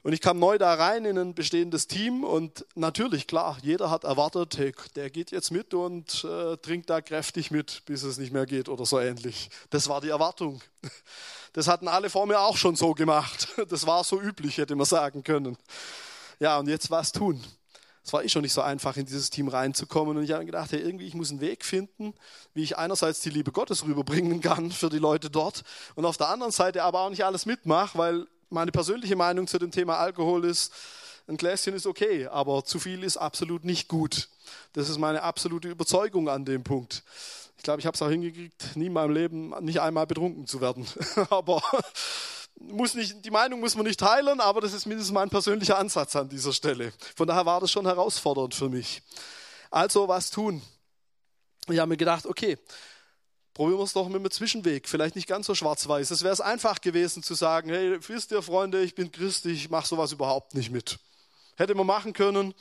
[0.04, 4.04] Und ich kam neu da rein in ein bestehendes Team und natürlich, klar, jeder hat
[4.04, 8.34] erwartet, hey, der geht jetzt mit und äh, trinkt da kräftig mit, bis es nicht
[8.34, 9.52] mehr geht oder so ähnlich.
[9.70, 10.62] Das war die Erwartung.
[11.54, 13.50] Das hatten alle vor mir auch schon so gemacht.
[13.70, 15.58] Das war so üblich, hätte man sagen können.
[16.40, 17.44] Ja, und jetzt was tun?
[18.04, 20.18] Es war eh schon nicht so einfach, in dieses Team reinzukommen.
[20.18, 22.14] Und ich habe gedacht, hey, irgendwie, ich muss einen Weg finden,
[22.54, 25.64] wie ich einerseits die Liebe Gottes rüberbringen kann für die Leute dort
[25.96, 29.58] und auf der anderen Seite aber auch nicht alles mitmache, weil meine persönliche Meinung zu
[29.58, 30.72] dem Thema Alkohol ist,
[31.28, 34.28] ein Gläschen ist okay, aber zu viel ist absolut nicht gut.
[34.74, 37.04] Das ist meine absolute Überzeugung an dem Punkt.
[37.58, 40.62] Ich glaube, ich habe es auch hingekriegt, nie in meinem Leben nicht einmal betrunken zu
[40.62, 40.86] werden.
[41.30, 41.62] aber
[42.60, 46.16] muss nicht, die Meinung muss man nicht teilen, aber das ist mindestens mein persönlicher Ansatz
[46.16, 46.92] an dieser Stelle.
[47.16, 49.02] Von daher war das schon herausfordernd für mich.
[49.70, 50.62] Also was tun?
[51.70, 52.58] Ich habe mir gedacht, okay,
[53.54, 56.12] Probieren wir es doch mit einem Zwischenweg, vielleicht nicht ganz so schwarz-weiß.
[56.12, 59.70] Es wäre es einfach gewesen zu sagen, hey, wisst ihr Freunde, ich bin Christ, ich
[59.70, 61.00] mache sowas überhaupt nicht mit.
[61.58, 62.54] Hätte man machen können.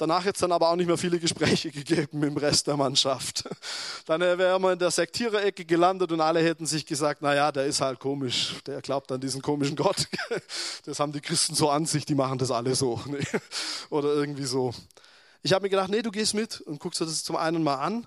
[0.00, 3.44] Danach hat es dann aber auch nicht mehr viele Gespräche gegeben im Rest der Mannschaft.
[4.06, 7.66] Dann wären wir in der Sektiererecke gelandet und alle hätten sich gesagt, na ja, der
[7.66, 10.08] ist halt komisch, der glaubt an diesen komischen Gott.
[10.86, 12.98] Das haben die Christen so an sich, die machen das alle so.
[13.90, 14.72] Oder irgendwie so.
[15.42, 17.76] Ich habe mir gedacht, nee, du gehst mit und guckst dir das zum einen mal
[17.76, 18.06] an.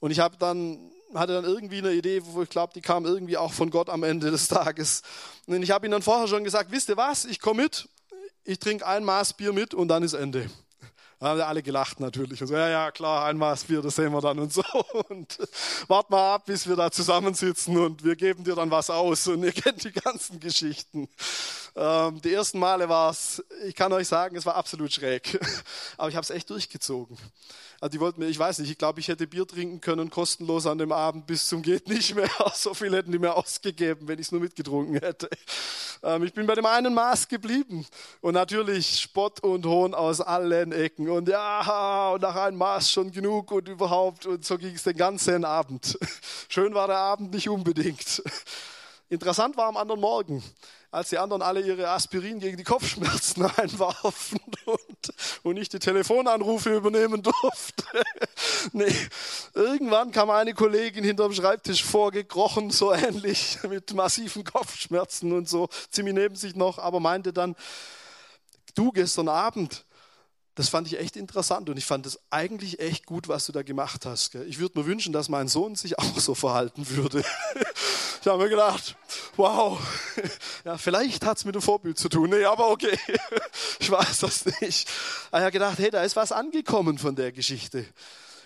[0.00, 0.78] Und ich habe dann
[1.14, 4.02] hatte dann irgendwie eine Idee, wo ich glaube, die kam irgendwie auch von Gott am
[4.02, 5.02] Ende des Tages.
[5.46, 7.88] Und ich habe ihm dann vorher schon gesagt, wisst ihr was, ich komme mit,
[8.44, 10.48] ich trinke ein Maß Bier mit und dann ist Ende.
[11.20, 12.40] Da haben alle gelacht natürlich.
[12.40, 14.62] Und so, ja, ja, klar, ein Maß Bier, das sehen wir dann und so.
[15.10, 15.38] Und
[15.86, 19.28] wart mal ab, bis wir da zusammensitzen und wir geben dir dann was aus.
[19.28, 21.10] Und ihr kennt die ganzen Geschichten.
[21.76, 25.38] Ähm, die ersten Male war es, ich kann euch sagen, es war absolut schräg.
[25.98, 27.18] Aber ich habe es echt durchgezogen.
[27.82, 30.66] Also die wollten mir, ich weiß nicht, ich glaube, ich hätte Bier trinken können, kostenlos
[30.66, 32.28] an dem Abend bis zum geht nicht mehr.
[32.54, 35.30] So viel hätten die mir ausgegeben, wenn ich es nur mitgetrunken hätte.
[36.02, 37.86] Ähm, ich bin bei dem einen Maß geblieben.
[38.20, 41.08] Und natürlich Spott und Hohn aus allen Ecken.
[41.08, 44.26] Und ja, und nach einem Maß schon genug und überhaupt.
[44.26, 45.98] Und so ging es den ganzen Abend.
[46.50, 48.22] Schön war der Abend nicht unbedingt.
[49.08, 50.44] Interessant war am anderen Morgen
[50.90, 55.12] als die anderen alle ihre Aspirin gegen die Kopfschmerzen einwarfen und,
[55.42, 57.84] und ich die Telefonanrufe übernehmen durfte.
[58.72, 58.94] nee,
[59.54, 66.14] irgendwann kam eine Kollegin hinterm Schreibtisch vorgekrochen, so ähnlich, mit massiven Kopfschmerzen und so, ziemlich
[66.14, 67.54] neben sich noch, aber meinte dann,
[68.74, 69.84] du gestern Abend,
[70.56, 73.62] das fand ich echt interessant und ich fand es eigentlich echt gut, was du da
[73.62, 74.34] gemacht hast.
[74.34, 77.24] Ich würde mir wünschen, dass mein Sohn sich auch so verhalten würde.
[78.22, 78.96] Ich habe mir gedacht,
[79.36, 79.78] wow,
[80.64, 82.30] ja, vielleicht hat es mit dem Vorbild zu tun.
[82.30, 82.98] Nee, aber okay,
[83.80, 84.88] ich weiß das nicht.
[84.88, 87.86] Ich habe gedacht, hey, da ist was angekommen von der Geschichte.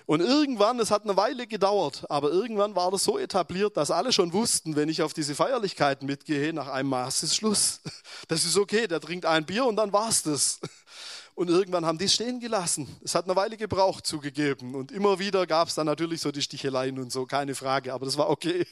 [0.06, 4.12] Und irgendwann, es hat eine Weile gedauert, aber irgendwann war das so etabliert, dass alle
[4.12, 7.80] schon wussten, wenn ich auf diese Feierlichkeiten mitgehe, nach einem Maß ist Schluss.
[8.28, 10.58] Das ist okay, der trinkt ein Bier und dann war's das.
[11.34, 12.88] Und irgendwann haben die es stehen gelassen.
[13.02, 14.74] Es hat eine Weile gebraucht zugegeben.
[14.74, 18.06] Und immer wieder gab es dann natürlich so die Sticheleien und so, keine Frage, aber
[18.06, 18.66] das war okay.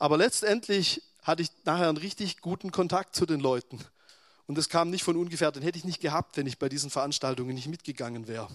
[0.00, 3.78] Aber letztendlich hatte ich nachher einen richtig guten Kontakt zu den Leuten.
[4.46, 6.90] Und das kam nicht von ungefähr, den hätte ich nicht gehabt, wenn ich bei diesen
[6.90, 8.48] Veranstaltungen nicht mitgegangen wäre.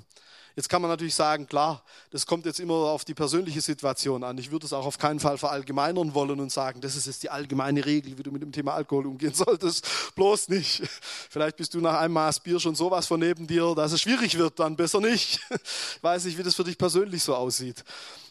[0.55, 4.37] Jetzt kann man natürlich sagen, klar, das kommt jetzt immer auf die persönliche Situation an.
[4.37, 7.29] Ich würde es auch auf keinen Fall verallgemeinern wollen und sagen, das ist jetzt die
[7.29, 9.87] allgemeine Regel, wie du mit dem Thema Alkohol umgehen solltest.
[10.15, 10.81] Bloß nicht.
[11.29, 14.37] Vielleicht bist du nach einem Maß Bier schon sowas von neben dir, dass es schwierig
[14.37, 15.39] wird, dann besser nicht.
[15.95, 17.83] Ich weiß nicht, wie das für dich persönlich so aussieht.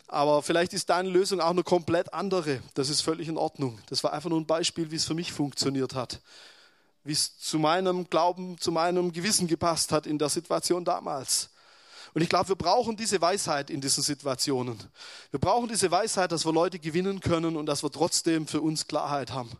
[0.09, 2.61] Aber vielleicht ist deine Lösung auch eine komplett andere.
[2.75, 3.81] Das ist völlig in Ordnung.
[3.89, 6.21] Das war einfach nur ein Beispiel, wie es für mich funktioniert hat.
[7.05, 11.51] Wie es zu meinem Glauben, zu meinem Gewissen gepasst hat in der Situation damals.
[12.15, 14.79] Und ich glaube, wir brauchen diese Weisheit in diesen Situationen.
[15.33, 18.87] Wir brauchen diese Weisheit, dass wir Leute gewinnen können und dass wir trotzdem für uns
[18.87, 19.51] Klarheit haben.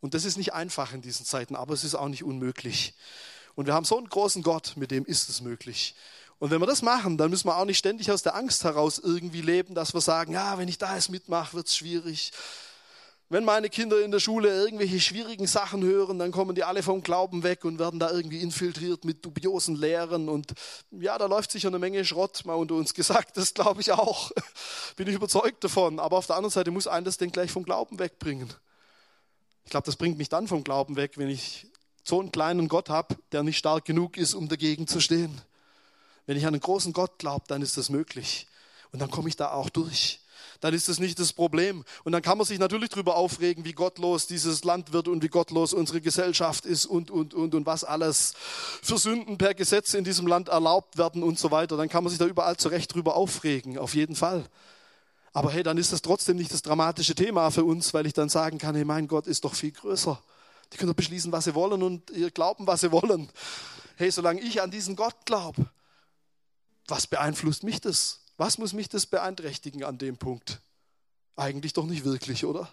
[0.00, 2.94] Und das ist nicht einfach in diesen Zeiten, aber es ist auch nicht unmöglich.
[3.56, 5.96] Und wir haben so einen großen Gott, mit dem ist es möglich.
[6.38, 8.98] Und wenn wir das machen, dann müssen wir auch nicht ständig aus der Angst heraus
[8.98, 12.32] irgendwie leben, dass wir sagen, ja, wenn ich da jetzt mitmache, wird es schwierig.
[13.30, 17.02] Wenn meine Kinder in der Schule irgendwelche schwierigen Sachen hören, dann kommen die alle vom
[17.02, 20.30] Glauben weg und werden da irgendwie infiltriert mit dubiosen Lehren.
[20.30, 20.54] Und
[20.92, 23.36] ja, da läuft sicher eine Menge Schrott, mal unter uns gesagt.
[23.36, 24.30] Das glaube ich auch.
[24.96, 25.98] Bin ich überzeugt davon.
[25.98, 28.48] Aber auf der anderen Seite muss einen das denn gleich vom Glauben wegbringen.
[29.64, 31.66] Ich glaube, das bringt mich dann vom Glauben weg, wenn ich
[32.04, 35.42] so einen kleinen Gott habe, der nicht stark genug ist, um dagegen zu stehen.
[36.28, 38.46] Wenn ich an einen großen Gott glaube, dann ist das möglich.
[38.92, 40.20] Und dann komme ich da auch durch.
[40.60, 41.86] Dann ist das nicht das Problem.
[42.04, 45.28] Und dann kann man sich natürlich darüber aufregen, wie gottlos dieses Land wird und wie
[45.28, 48.34] gottlos unsere Gesellschaft ist und, und, und, und was alles
[48.82, 51.78] für Sünden per Gesetz in diesem Land erlaubt werden und so weiter.
[51.78, 54.44] Dann kann man sich da überall zurecht drüber aufregen, auf jeden Fall.
[55.32, 58.28] Aber hey, dann ist das trotzdem nicht das dramatische Thema für uns, weil ich dann
[58.28, 60.22] sagen kann, hey, mein Gott ist doch viel größer.
[60.74, 63.30] Die können doch beschließen, was sie wollen und ihr glauben, was sie wollen.
[63.96, 65.64] Hey, solange ich an diesen Gott glaube,
[66.88, 68.20] was beeinflusst mich das?
[68.36, 70.60] Was muss mich das beeinträchtigen an dem Punkt?
[71.36, 72.72] Eigentlich doch nicht wirklich, oder?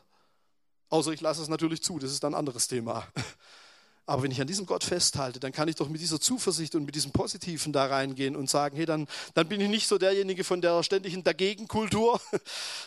[0.89, 3.07] Außer ich lasse es natürlich zu, das ist ein anderes Thema.
[4.07, 6.86] Aber wenn ich an diesem Gott festhalte, dann kann ich doch mit dieser Zuversicht und
[6.86, 10.43] mit diesem Positiven da reingehen und sagen, hey, dann, dann bin ich nicht so derjenige
[10.43, 12.22] von der ständigen Dagegenkultur.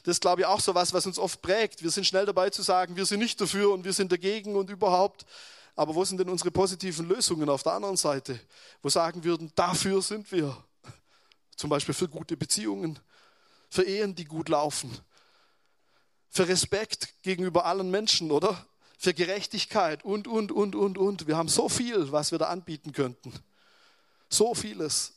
[0.04, 1.82] Das ist, glaube ich, auch so was, was uns oft prägt.
[1.82, 4.70] Wir sind schnell dabei zu sagen, wir sind nicht dafür und wir sind dagegen und
[4.70, 5.26] überhaupt.
[5.74, 8.38] Aber wo sind denn unsere positiven Lösungen auf der anderen Seite?
[8.80, 10.56] Wo sagen würden, dafür sind wir.
[11.58, 13.00] Zum Beispiel für gute Beziehungen,
[13.68, 14.96] für Ehen, die gut laufen,
[16.30, 18.64] für Respekt gegenüber allen Menschen, oder?
[18.96, 21.26] Für Gerechtigkeit und, und, und, und, und.
[21.26, 23.32] Wir haben so viel, was wir da anbieten könnten.
[24.30, 25.14] So vieles.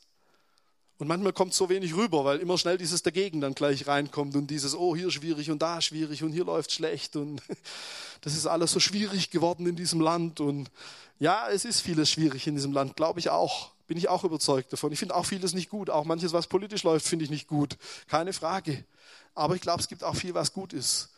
[0.98, 4.48] Und manchmal kommt so wenig rüber, weil immer schnell dieses Dagegen dann gleich reinkommt und
[4.48, 7.40] dieses, oh, hier schwierig und da schwierig und hier läuft schlecht und
[8.22, 10.40] das ist alles so schwierig geworden in diesem Land.
[10.40, 10.72] Und
[11.20, 14.72] ja, es ist vieles schwierig in diesem Land, glaube ich auch Bin ich auch überzeugt
[14.72, 14.90] davon.
[14.90, 15.90] Ich finde auch vieles nicht gut.
[15.90, 17.76] Auch manches, was politisch läuft, finde ich nicht gut.
[18.08, 18.86] Keine Frage.
[19.34, 21.10] Aber ich glaube, es gibt auch viel, was gut ist.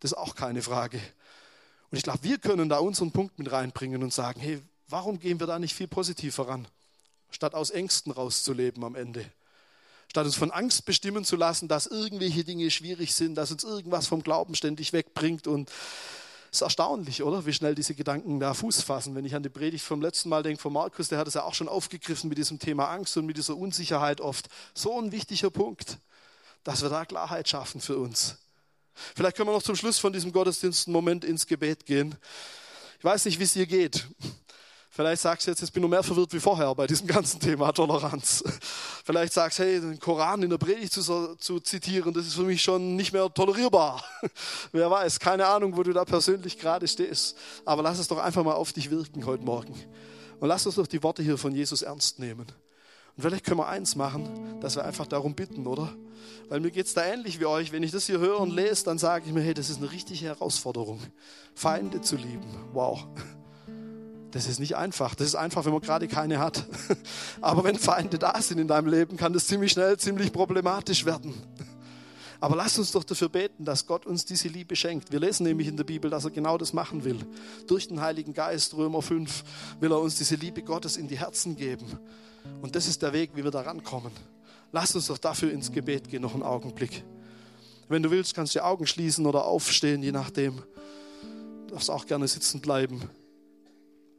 [0.00, 0.98] Das ist auch keine Frage.
[1.90, 5.40] Und ich glaube, wir können da unseren Punkt mit reinbringen und sagen, hey, warum gehen
[5.40, 6.68] wir da nicht viel positiver ran,
[7.30, 9.24] statt aus Ängsten rauszuleben am Ende?
[10.10, 14.06] Statt uns von Angst bestimmen zu lassen, dass irgendwelche Dinge schwierig sind, dass uns irgendwas
[14.06, 15.46] vom Glauben ständig wegbringt.
[15.46, 15.72] Und
[16.50, 17.44] ist erstaunlich, oder?
[17.46, 19.14] Wie schnell diese Gedanken da Fuß fassen.
[19.14, 21.44] Wenn ich an die Predigt vom letzten Mal denke, von Markus, der hat es ja
[21.44, 24.48] auch schon aufgegriffen mit diesem Thema Angst und mit dieser Unsicherheit oft.
[24.74, 25.98] So ein wichtiger Punkt,
[26.64, 28.36] dass wir da Klarheit schaffen für uns.
[29.14, 32.16] Vielleicht können wir noch zum Schluss von diesem Gottesdienst einen Moment ins Gebet gehen.
[32.98, 34.06] Ich weiß nicht, wie es dir geht.
[34.98, 37.38] Vielleicht sagst du jetzt, jetzt bin ich noch mehr verwirrt wie vorher bei diesem ganzen
[37.38, 38.42] Thema Toleranz.
[39.04, 42.42] Vielleicht sagst du, hey, den Koran in der Predigt zu, zu zitieren, das ist für
[42.42, 44.02] mich schon nicht mehr tolerierbar.
[44.72, 47.36] Wer weiß, keine Ahnung, wo du da persönlich gerade stehst.
[47.64, 49.72] Aber lass es doch einfach mal auf dich wirken heute Morgen.
[50.40, 52.46] Und lass uns doch die Worte hier von Jesus ernst nehmen.
[53.16, 55.94] Und vielleicht können wir eins machen, dass wir einfach darum bitten, oder?
[56.48, 57.70] Weil mir geht es da ähnlich wie euch.
[57.70, 59.92] Wenn ich das hier höre und lese, dann sage ich mir, hey, das ist eine
[59.92, 61.00] richtige Herausforderung.
[61.54, 62.42] Feinde zu lieben.
[62.72, 63.06] Wow.
[64.30, 65.14] Das ist nicht einfach.
[65.14, 66.66] Das ist einfach, wenn man gerade keine hat.
[67.40, 71.34] Aber wenn Feinde da sind in deinem Leben, kann das ziemlich schnell ziemlich problematisch werden.
[72.40, 75.10] Aber lass uns doch dafür beten, dass Gott uns diese Liebe schenkt.
[75.10, 77.18] Wir lesen nämlich in der Bibel, dass er genau das machen will.
[77.66, 79.44] Durch den Heiligen Geist, Römer 5,
[79.80, 81.98] will er uns diese Liebe Gottes in die Herzen geben.
[82.62, 84.12] Und das ist der Weg, wie wir da rankommen.
[84.70, 87.02] Lass uns doch dafür ins Gebet gehen, noch einen Augenblick.
[87.88, 90.62] Wenn du willst, kannst du die Augen schließen oder aufstehen, je nachdem.
[91.66, 93.10] Du darfst auch gerne sitzen bleiben.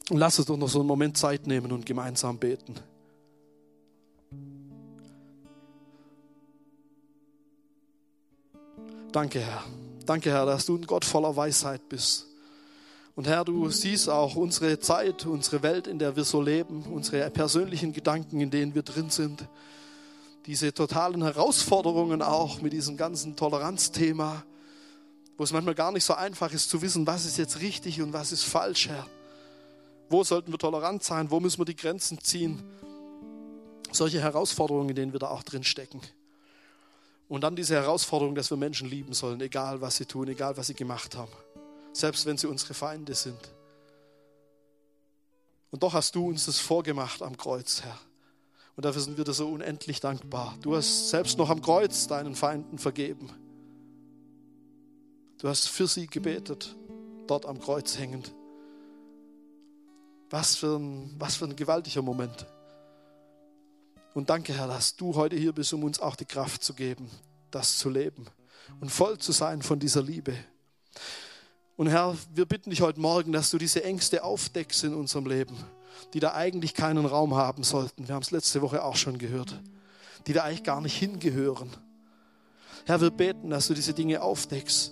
[0.10, 2.76] Und lass uns noch so einen Moment Zeit nehmen und gemeinsam beten.
[9.12, 9.64] Danke, Herr.
[10.06, 12.26] Danke, Herr, dass du ein Gott voller Weisheit bist.
[13.16, 17.30] Und Herr, du siehst auch unsere Zeit, unsere Welt, in der wir so leben, unsere
[17.30, 19.48] persönlichen Gedanken, in denen wir drin sind.
[20.46, 24.44] Diese totalen Herausforderungen auch mit diesem ganzen Toleranzthema,
[25.38, 28.14] wo es manchmal gar nicht so einfach ist zu wissen, was ist jetzt richtig und
[28.14, 29.06] was ist falsch, Herr.
[30.10, 31.30] Wo sollten wir tolerant sein?
[31.30, 32.64] Wo müssen wir die Grenzen ziehen?
[33.92, 36.02] Solche Herausforderungen, in denen wir da auch drin stecken.
[37.28, 40.68] Und dann diese Herausforderung, dass wir Menschen lieben sollen, egal was sie tun, egal was
[40.68, 41.32] sie gemacht haben.
[41.94, 43.54] Selbst wenn sie unsere Feinde sind.
[45.72, 48.00] Und doch hast du uns das vorgemacht am Kreuz, Herr.
[48.76, 50.58] Und dafür sind wir dir so unendlich dankbar.
[50.62, 53.30] Du hast selbst noch am Kreuz deinen Feinden vergeben.
[55.38, 56.76] Du hast für sie gebetet,
[57.28, 58.34] dort am Kreuz hängend.
[60.30, 62.46] Was für ein, was für ein gewaltiger Moment.
[64.14, 67.10] Und danke, Herr, dass du heute hier bist, um uns auch die Kraft zu geben,
[67.52, 68.26] das zu leben
[68.80, 70.36] und voll zu sein von dieser Liebe.
[71.78, 75.56] Und Herr, wir bitten dich heute Morgen, dass du diese Ängste aufdeckst in unserem Leben,
[76.14, 78.08] die da eigentlich keinen Raum haben sollten.
[78.08, 79.60] Wir haben es letzte Woche auch schon gehört,
[80.28, 81.70] die da eigentlich gar nicht hingehören.
[82.86, 84.92] Herr, wir beten, dass du diese Dinge aufdeckst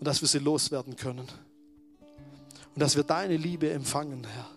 [0.00, 1.28] und dass wir sie loswerden können.
[2.74, 4.48] Und dass wir deine Liebe empfangen, Herr.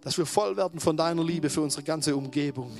[0.00, 2.76] Dass wir voll werden von deiner Liebe für unsere ganze Umgebung.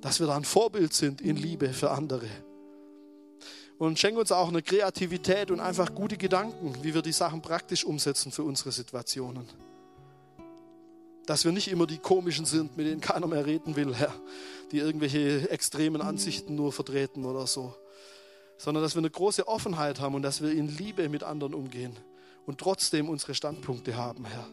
[0.00, 2.28] Dass wir da ein Vorbild sind in Liebe für andere.
[3.78, 7.84] Und schenke uns auch eine Kreativität und einfach gute Gedanken, wie wir die Sachen praktisch
[7.84, 9.46] umsetzen für unsere Situationen.
[11.26, 14.14] Dass wir nicht immer die komischen sind, mit denen keiner mehr reden will, Herr,
[14.70, 17.74] die irgendwelche extremen Ansichten nur vertreten oder so.
[18.58, 21.96] Sondern dass wir eine große Offenheit haben und dass wir in Liebe mit anderen umgehen
[22.46, 24.46] und trotzdem unsere Standpunkte haben, Herr.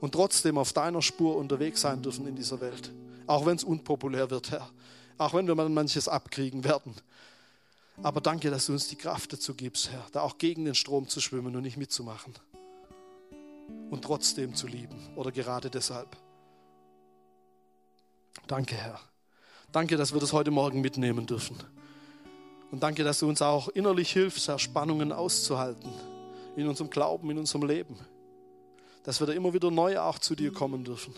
[0.00, 2.92] Und trotzdem auf deiner Spur unterwegs sein dürfen in dieser Welt.
[3.26, 4.70] Auch wenn es unpopulär wird, Herr.
[5.18, 6.94] Auch wenn wir mal manches abkriegen werden.
[8.02, 11.08] Aber danke, dass du uns die Kraft dazu gibst, Herr, da auch gegen den Strom
[11.08, 12.34] zu schwimmen und nicht mitzumachen.
[13.90, 16.16] Und trotzdem zu lieben oder gerade deshalb.
[18.46, 19.00] Danke, Herr.
[19.72, 21.56] Danke, dass wir das heute Morgen mitnehmen dürfen.
[22.70, 25.90] Und danke, dass du uns auch innerlich hilfst, Herr, Spannungen auszuhalten
[26.58, 27.96] in unserem Glauben, in unserem Leben.
[29.04, 31.14] Dass wir da immer wieder neu auch zu dir kommen dürfen.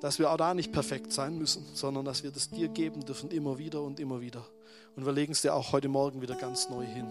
[0.00, 3.30] Dass wir auch da nicht perfekt sein müssen, sondern dass wir das dir geben dürfen,
[3.30, 4.46] immer wieder und immer wieder.
[4.94, 7.06] Und wir legen es dir auch heute Morgen wieder ganz neu hin.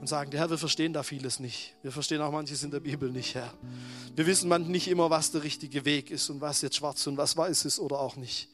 [0.00, 1.74] Und sagen, Herr, wir verstehen da vieles nicht.
[1.82, 3.52] Wir verstehen auch manches in der Bibel nicht, Herr.
[4.14, 7.16] Wir wissen man nicht immer, was der richtige Weg ist und was jetzt schwarz und
[7.16, 8.48] was weiß ist oder auch nicht.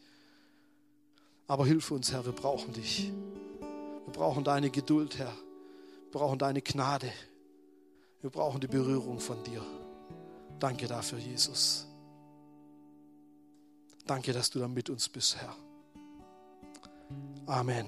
[1.46, 3.10] Aber hilf uns, Herr, wir brauchen dich.
[4.06, 5.32] Wir brauchen deine Geduld, Herr.
[6.10, 7.12] Wir brauchen deine Gnade.
[8.20, 9.64] Wir brauchen die Berührung von dir.
[10.58, 11.86] Danke dafür, Jesus.
[14.06, 15.54] Danke, dass du da mit uns bist, Herr.
[17.46, 17.86] Amen.